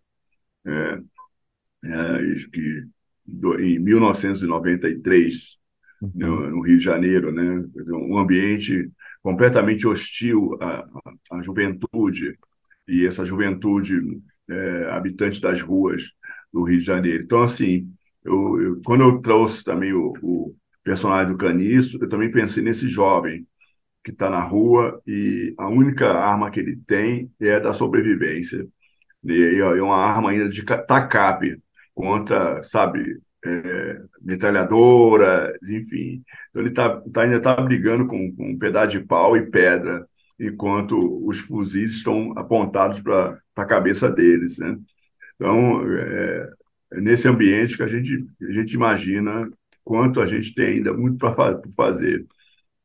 é, 0.65 1.01
é, 1.85 2.35
que, 2.53 2.85
do, 3.27 3.61
em 3.61 3.79
1993 3.79 5.35
uhum. 5.35 5.68
No, 6.01 6.51
no, 6.51 6.63
Rio 6.63 6.79
de 6.79 6.85
Janeiro, 6.85 7.33
né? 7.33 7.65
Um 7.89 8.19
ambiente 8.19 8.91
completamente 9.23 9.87
hostil 9.87 10.57
à, 10.61 10.87
à 11.33 11.43
juventude 11.43 12.39
e 12.87 13.07
essa 13.07 13.25
juventude 13.25 14.01
é, 14.49 14.91
habitante 14.91 15.41
das 15.41 15.61
ruas 15.61 16.03
do 16.53 16.65
Rio 16.65 16.79
de 16.79 16.85
Janeiro. 16.85 17.25
Então, 17.25 17.43
assim, 17.43 17.93
eu, 18.25 18.61
eu, 18.61 18.81
quando 18.85 19.03
eu 19.03 19.21
trouxe 19.21 19.65
também 19.65 19.93
o, 19.93 20.13
o, 20.23 20.55
personagem 20.83 21.33
do 21.33 21.39
Caniço, 21.39 21.99
eu 22.01 22.09
também 22.09 22.31
pensei 22.31 22.63
nesse 22.63 22.89
jovem 22.89 23.47
que 24.03 24.11
está 24.11 24.31
na 24.31 24.41
rua 24.41 25.03
e 25.07 25.55
a 25.59 25.69
única 25.69 26.11
arma 26.13 26.51
que 26.51 26.61
ele 26.61 26.77
tem 26.87 27.31
é 27.41 27.61
da 27.61 27.75
sobrevivência. 27.75 28.67
E 29.25 29.61
é 29.61 29.83
uma 29.83 29.97
arma 29.97 30.31
ainda 30.31 30.49
de 30.49 30.65
tacape 30.65 31.61
contra, 31.95 32.63
sabe, 32.63 33.21
é, 33.49 34.03
metralhadora, 34.21 35.57
enfim. 35.63 36.23
Então 36.51 36.63
ele 36.63 36.71
tá, 36.71 37.01
tá 37.13 37.23
ainda 37.23 37.37
está 37.37 37.57
brigando 37.57 38.07
com, 38.07 38.35
com 38.35 38.51
um 38.51 38.59
pedaço 38.59 38.99
de 38.99 39.01
pau 39.01 39.37
e 39.37 39.51
pedra, 39.51 40.07
enquanto 40.39 41.27
os 41.27 41.41
fuzis 41.41 41.93
estão 41.93 42.33
apontados 42.37 43.01
para 43.01 43.39
a 43.57 43.65
cabeça 43.65 44.11
deles. 44.11 44.59
Né? 44.59 44.79
Então, 45.37 45.83
é, 45.87 46.51
é 46.93 47.01
nesse 47.01 47.29
ambiente 47.29 47.77
que 47.77 47.83
a 47.83 47.89
gente, 47.89 48.27
a 48.43 48.53
gente 48.53 48.73
imagina 48.75 49.49
quanto 49.85 50.21
a 50.21 50.27
gente 50.27 50.55
tem 50.55 50.77
ainda 50.77 50.93
muito 50.93 51.17
para 51.19 51.33
fa 51.33 51.61
fazer 51.75 52.27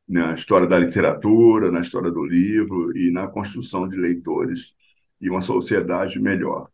na 0.08 0.34
história 0.34 0.66
da 0.66 0.78
literatura, 0.78 1.70
na 1.70 1.80
história 1.80 2.10
do 2.10 2.24
livro 2.24 2.96
e 2.96 3.10
na 3.10 3.26
construção 3.26 3.88
de 3.88 3.96
leitores 3.96 4.74
e 5.20 5.30
uma 5.30 5.40
sociedade 5.40 6.20
melhor. 6.20 6.68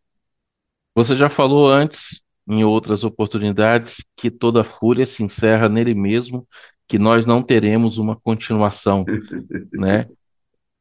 Você 0.96 1.16
já 1.16 1.30
falou 1.30 1.70
antes, 1.70 2.20
em 2.50 2.64
outras 2.64 3.04
oportunidades, 3.04 4.04
que 4.16 4.30
toda 4.30 4.64
fúria 4.64 5.06
se 5.06 5.22
encerra 5.22 5.68
nele 5.68 5.94
mesmo, 5.94 6.46
que 6.88 6.98
nós 6.98 7.24
não 7.24 7.42
teremos 7.42 7.96
uma 7.96 8.16
continuação, 8.16 9.04
né? 9.72 10.08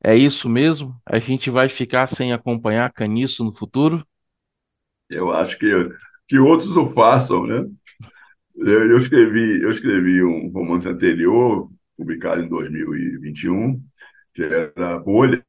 É 0.03 0.15
isso 0.15 0.49
mesmo? 0.49 0.95
A 1.05 1.19
gente 1.19 1.51
vai 1.51 1.69
ficar 1.69 2.07
sem 2.07 2.33
acompanhar 2.33 2.91
Caniço 2.91 3.43
no 3.43 3.53
futuro? 3.55 4.03
Eu 5.09 5.31
acho 5.31 5.59
que 5.59 5.67
que 6.27 6.39
outros 6.39 6.75
o 6.77 6.85
façam, 6.85 7.45
né? 7.45 7.65
Eu, 8.55 8.91
eu, 8.91 8.97
escrevi, 8.97 9.61
eu 9.61 9.69
escrevi 9.71 10.23
um 10.23 10.49
romance 10.51 10.87
anterior, 10.87 11.69
publicado 11.97 12.41
em 12.41 12.49
2021, 12.49 13.83
que 14.33 14.43
era 14.43 14.99
Bolha. 14.99 15.43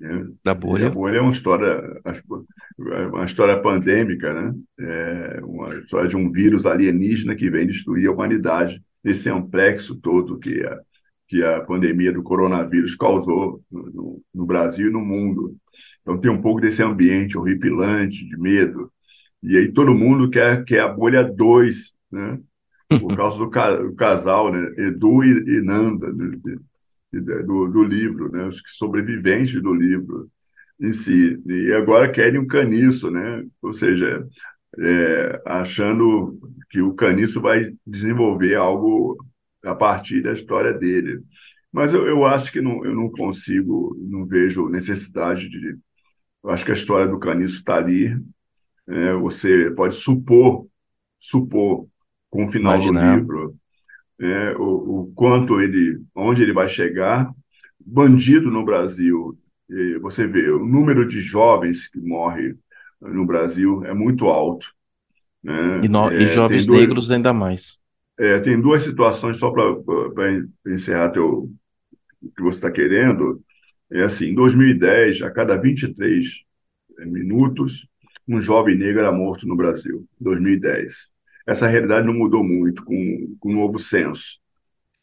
Né? 0.00 0.26
Da 0.44 0.54
Bolha. 0.54 0.84
E 0.84 0.86
a 0.86 0.90
Bolha 0.90 1.18
é 1.18 1.20
uma 1.20 1.32
história, 1.32 2.00
uma 3.12 3.24
história 3.24 3.60
pandêmica, 3.60 4.32
né? 4.32 4.54
É 4.78 5.40
uma 5.44 5.74
história 5.76 6.08
de 6.08 6.16
um 6.16 6.28
vírus 6.28 6.66
alienígena 6.66 7.34
que 7.34 7.50
vem 7.50 7.66
destruir 7.66 8.08
a 8.08 8.12
humanidade 8.12 8.82
nesse 9.02 9.28
amplexo 9.28 9.96
todo 9.96 10.38
que 10.38 10.64
a, 10.64 10.80
que 11.28 11.42
a 11.42 11.60
pandemia 11.60 12.12
do 12.12 12.22
coronavírus 12.22 12.94
causou 12.96 13.62
no, 13.70 14.22
no 14.34 14.46
Brasil 14.46 14.88
e 14.88 14.92
no 14.92 15.00
mundo. 15.00 15.56
Então 16.02 16.18
tem 16.18 16.30
um 16.30 16.40
pouco 16.40 16.60
desse 16.60 16.82
ambiente 16.82 17.36
horripilante, 17.36 18.26
de 18.26 18.36
medo, 18.38 18.92
e 19.42 19.58
aí 19.58 19.72
todo 19.72 19.94
mundo 19.94 20.30
quer, 20.30 20.64
quer 20.64 20.80
a 20.80 20.88
bolha 20.88 21.22
2, 21.22 21.92
né? 22.10 22.40
Por 22.88 23.14
causa 23.16 23.38
do, 23.38 23.50
ca, 23.50 23.92
casal, 23.94 24.50
né? 24.50 24.74
Edu 24.78 25.22
e, 25.22 25.58
e 25.58 25.60
Nanda, 25.60 26.12
né? 26.12 26.38
Do, 27.20 27.68
do 27.68 27.82
livro, 27.82 28.30
né? 28.30 28.46
Os 28.46 28.62
sobreviventes 28.66 29.60
do 29.62 29.74
livro 29.74 30.30
em 30.80 30.92
si. 30.92 31.40
E 31.46 31.72
agora 31.72 32.10
querem 32.10 32.40
um 32.40 32.46
caniço, 32.46 33.10
né? 33.10 33.44
Ou 33.62 33.72
seja, 33.72 34.26
é, 34.78 35.42
achando 35.46 36.38
que 36.70 36.80
o 36.80 36.94
caniço 36.94 37.40
vai 37.40 37.74
desenvolver 37.86 38.54
algo 38.56 39.16
a 39.64 39.74
partir 39.74 40.22
da 40.22 40.32
história 40.32 40.72
dele. 40.72 41.22
Mas 41.72 41.92
eu, 41.92 42.06
eu 42.06 42.24
acho 42.24 42.52
que 42.52 42.60
não, 42.60 42.84
eu 42.84 42.94
não 42.94 43.10
consigo, 43.10 43.96
não 44.00 44.26
vejo 44.26 44.68
necessidade 44.68 45.48
de. 45.48 45.76
Eu 46.42 46.50
acho 46.50 46.64
que 46.64 46.70
a 46.70 46.74
história 46.74 47.06
do 47.06 47.18
caniço 47.18 47.56
está 47.56 47.76
ali, 47.76 48.16
é, 48.86 49.12
você 49.14 49.70
pode 49.70 49.94
supor, 49.94 50.66
supor 51.18 51.86
com 52.28 52.44
o 52.44 52.48
final 52.48 52.76
Imaginar. 52.76 53.16
do 53.16 53.20
livro 53.20 53.56
é, 54.20 54.52
o, 54.56 55.00
o, 55.00 55.12
quanto 55.14 55.60
ele, 55.60 56.02
onde 56.14 56.42
ele 56.42 56.52
vai 56.52 56.68
chegar. 56.68 57.30
Bandido 57.86 58.50
no 58.50 58.64
Brasil, 58.64 59.38
você 60.00 60.26
vê 60.26 60.48
o 60.50 60.64
número 60.64 61.06
de 61.06 61.20
jovens 61.20 61.88
que 61.88 62.00
morrem 62.00 62.54
no 63.00 63.26
Brasil 63.26 63.84
é 63.84 63.92
muito 63.92 64.26
alto. 64.26 64.66
Né? 65.42 65.84
E, 65.84 65.88
no, 65.88 66.08
é, 66.08 66.22
e 66.22 66.34
jovens 66.34 66.66
dois, 66.66 66.80
negros 66.80 67.10
ainda 67.10 67.32
mais. 67.32 67.76
É, 68.18 68.38
tem 68.38 68.60
duas 68.60 68.82
situações, 68.82 69.38
só 69.38 69.50
para 69.50 70.72
encerrar 70.72 71.10
teu, 71.10 71.50
o 72.22 72.30
que 72.34 72.42
você 72.42 72.58
está 72.58 72.70
querendo. 72.70 73.42
É 73.90 74.02
assim, 74.02 74.26
em 74.26 74.34
2010, 74.34 75.22
a 75.22 75.30
cada 75.30 75.56
23 75.56 76.44
minutos, 77.00 77.88
um 78.26 78.40
jovem 78.40 78.76
negro 78.76 79.00
era 79.00 79.12
morto 79.12 79.46
no 79.46 79.56
Brasil, 79.56 80.06
em 80.20 80.24
2010. 80.24 81.12
Essa 81.46 81.66
realidade 81.66 82.06
não 82.06 82.14
mudou 82.14 82.42
muito 82.42 82.84
com, 82.84 83.36
com 83.38 83.50
o 83.50 83.54
novo 83.54 83.78
censo. 83.78 84.40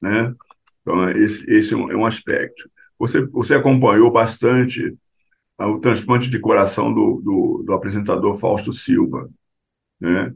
Né? 0.02 0.34
Então, 0.82 1.10
esse, 1.12 1.50
esse 1.50 1.74
é 1.74 1.78
um 1.78 2.06
é 2.06 2.08
aspecto. 2.08 2.70
Você, 2.98 3.26
você 3.28 3.56
acompanhou 3.56 4.12
bastante 4.12 4.96
o 5.58 5.80
transplante 5.80 6.30
de 6.30 6.40
coração 6.40 6.94
do, 6.94 7.22
do, 7.24 7.64
do 7.66 7.74
apresentador 7.74 8.34
Fausto 8.40 8.74
Silva. 8.74 9.30
Né? 10.00 10.34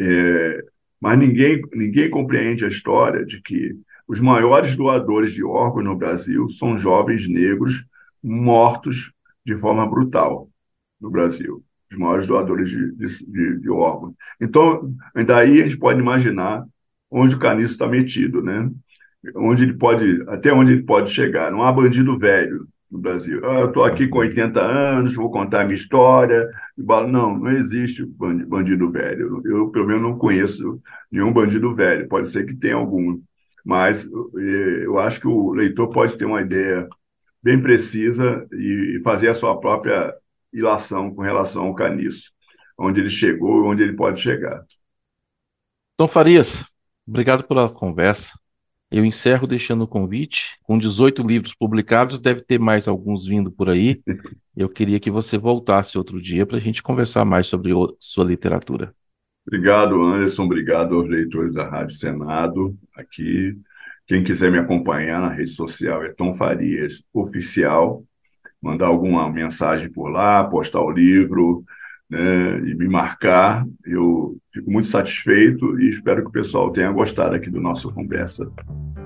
É, 0.00 0.64
mas 1.00 1.18
ninguém, 1.18 1.62
ninguém 1.72 2.10
compreende 2.10 2.64
a 2.64 2.68
história 2.68 3.24
de 3.24 3.40
que 3.40 3.74
os 4.06 4.20
maiores 4.20 4.76
doadores 4.76 5.32
de 5.32 5.44
órgãos 5.44 5.84
no 5.84 5.96
Brasil 5.96 6.48
são 6.48 6.76
jovens 6.76 7.28
negros 7.28 7.86
mortos 8.22 9.12
de 9.44 9.56
forma 9.56 9.86
brutal 9.88 10.50
no 11.00 11.10
Brasil 11.10 11.64
os 11.90 11.96
maiores 11.96 12.26
doadores 12.26 12.68
de, 12.68 12.92
de, 12.96 13.60
de 13.60 13.70
órgãos. 13.70 14.14
Então, 14.40 14.94
daí 15.26 15.60
a 15.60 15.64
gente 15.64 15.78
pode 15.78 16.00
imaginar 16.00 16.64
onde 17.10 17.34
o 17.34 17.38
caniço 17.38 17.72
está 17.72 17.86
metido, 17.86 18.42
né? 18.42 18.70
Onde 19.34 19.64
ele 19.64 19.74
pode, 19.74 20.22
até 20.28 20.52
onde 20.52 20.72
ele 20.72 20.82
pode 20.82 21.10
chegar. 21.10 21.50
Não 21.50 21.62
há 21.62 21.72
bandido 21.72 22.16
velho 22.18 22.66
no 22.90 22.98
Brasil. 22.98 23.40
Ah, 23.44 23.60
eu 23.60 23.68
estou 23.68 23.84
aqui 23.84 24.08
com 24.08 24.18
80 24.18 24.60
anos, 24.60 25.14
vou 25.14 25.30
contar 25.30 25.62
a 25.62 25.64
minha 25.64 25.74
história. 25.74 26.48
Não, 26.76 27.38
não 27.38 27.50
existe 27.50 28.04
bandido 28.06 28.88
velho. 28.90 29.42
Eu, 29.44 29.70
pelo 29.70 29.86
menos, 29.86 30.02
não 30.02 30.18
conheço 30.18 30.80
nenhum 31.10 31.32
bandido 31.32 31.74
velho. 31.74 32.08
Pode 32.08 32.28
ser 32.28 32.44
que 32.46 32.54
tenha 32.54 32.76
algum. 32.76 33.20
Mas 33.64 34.06
eh, 34.06 34.84
eu 34.84 34.98
acho 34.98 35.20
que 35.20 35.28
o 35.28 35.52
leitor 35.52 35.88
pode 35.90 36.16
ter 36.16 36.24
uma 36.24 36.40
ideia 36.40 36.88
bem 37.42 37.60
precisa 37.60 38.46
e 38.52 38.98
fazer 39.02 39.28
a 39.28 39.34
sua 39.34 39.58
própria 39.60 40.14
ilação 40.52 41.14
com 41.14 41.22
relação 41.22 41.64
ao 41.64 41.74
caniço, 41.74 42.30
onde 42.78 43.00
ele 43.00 43.10
chegou 43.10 43.64
e 43.64 43.68
onde 43.68 43.82
ele 43.82 43.94
pode 43.94 44.20
chegar. 44.20 44.64
Tom 45.96 46.08
Farias, 46.08 46.64
obrigado 47.06 47.44
pela 47.44 47.68
conversa. 47.68 48.30
Eu 48.90 49.04
encerro 49.04 49.46
deixando 49.46 49.84
o 49.84 49.88
convite. 49.88 50.42
Com 50.62 50.78
18 50.78 51.22
livros 51.22 51.54
publicados, 51.54 52.18
deve 52.18 52.40
ter 52.40 52.58
mais 52.58 52.88
alguns 52.88 53.26
vindo 53.26 53.50
por 53.50 53.68
aí. 53.68 54.00
Eu 54.56 54.68
queria 54.68 54.98
que 54.98 55.10
você 55.10 55.36
voltasse 55.36 55.98
outro 55.98 56.20
dia 56.20 56.46
para 56.46 56.56
a 56.56 56.60
gente 56.60 56.82
conversar 56.82 57.24
mais 57.24 57.46
sobre 57.46 57.72
sua 58.00 58.24
literatura. 58.24 58.94
Obrigado, 59.46 60.02
Anderson. 60.02 60.44
Obrigado 60.44 60.96
aos 60.96 61.08
leitores 61.08 61.54
da 61.54 61.68
Rádio 61.68 61.96
Senado 61.96 62.76
aqui. 62.94 63.56
Quem 64.06 64.24
quiser 64.24 64.50
me 64.50 64.58
acompanhar 64.58 65.20
na 65.20 65.32
rede 65.32 65.50
social 65.50 66.02
é 66.02 66.12
Tom 66.12 66.32
Farias 66.32 67.02
Oficial. 67.12 68.04
Mandar 68.62 68.86
alguma 68.86 69.30
mensagem 69.30 69.90
por 69.90 70.08
lá, 70.08 70.44
postar 70.44 70.80
o 70.80 70.90
livro 70.90 71.64
né, 72.10 72.58
e 72.66 72.74
me 72.74 72.88
marcar. 72.88 73.64
Eu 73.84 74.36
fico 74.52 74.70
muito 74.70 74.86
satisfeito 74.86 75.78
e 75.80 75.88
espero 75.90 76.22
que 76.22 76.28
o 76.28 76.32
pessoal 76.32 76.70
tenha 76.70 76.90
gostado 76.90 77.34
aqui 77.34 77.50
do 77.50 77.60
nosso 77.60 77.92
conversa. 77.92 78.50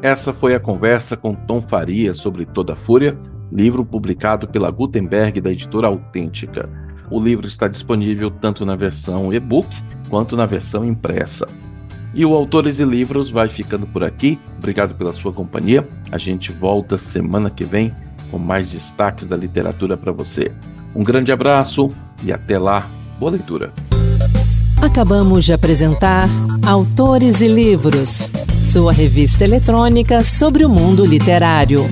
Essa 0.01 0.33
foi 0.33 0.55
a 0.55 0.61
conversa 0.61 1.17
com 1.17 1.35
Tom 1.35 1.63
Faria 1.63 2.15
sobre 2.15 2.47
Toda 2.47 2.75
Fúria, 2.75 3.17
livro 3.53 3.85
publicado 3.85 4.49
pela 4.49 4.71
Gutenberg 4.71 5.41
da 5.41 5.53
editora 5.53 5.87
Autêntica. 5.87 6.69
O 7.11 7.21
livro 7.21 7.47
está 7.47 7.69
disponível 7.69 8.31
tanto 8.31 8.65
na 8.65 8.75
versão 8.75 9.33
e-book 9.33 9.69
quanto 10.09 10.37
na 10.37 10.47
versão 10.47 10.85
impressa. 10.85 11.47
E 12.15 12.27
o 12.27 12.35
Autores 12.35 12.79
e 12.79 12.85
Livros 12.85 13.31
vai 13.31 13.49
ficando 13.49 13.87
por 13.87 14.05
aqui. 14.05 14.39
Obrigado 14.59 14.95
pela 14.95 15.13
sua 15.13 15.33
companhia. 15.33 15.87
A 16.11 16.19
gente 16.19 16.53
volta 16.53 16.99
semana 16.99 17.51
que 17.51 17.65
vem 17.65 17.93
com 18.33 18.39
mais 18.39 18.69
destaques 18.69 19.29
da 19.29 19.37
literatura 19.37 19.97
para 19.97 20.11
você. 20.11 20.51
Um 20.97 21.03
grande 21.03 21.31
abraço 21.31 21.89
e 22.25 22.33
até 22.33 22.59
lá. 22.59 22.89
Boa 23.21 23.33
leitura. 23.33 23.71
Acabamos 24.81 25.45
de 25.45 25.53
apresentar 25.53 26.29
Autores 26.67 27.41
e 27.41 27.47
Livros, 27.47 28.29
sua 28.65 28.93
revista 28.93 29.45
eletrônica 29.45 30.25
sobre 30.25 30.65
o 30.65 30.69
mundo 30.69 31.05
literário. 31.05 31.83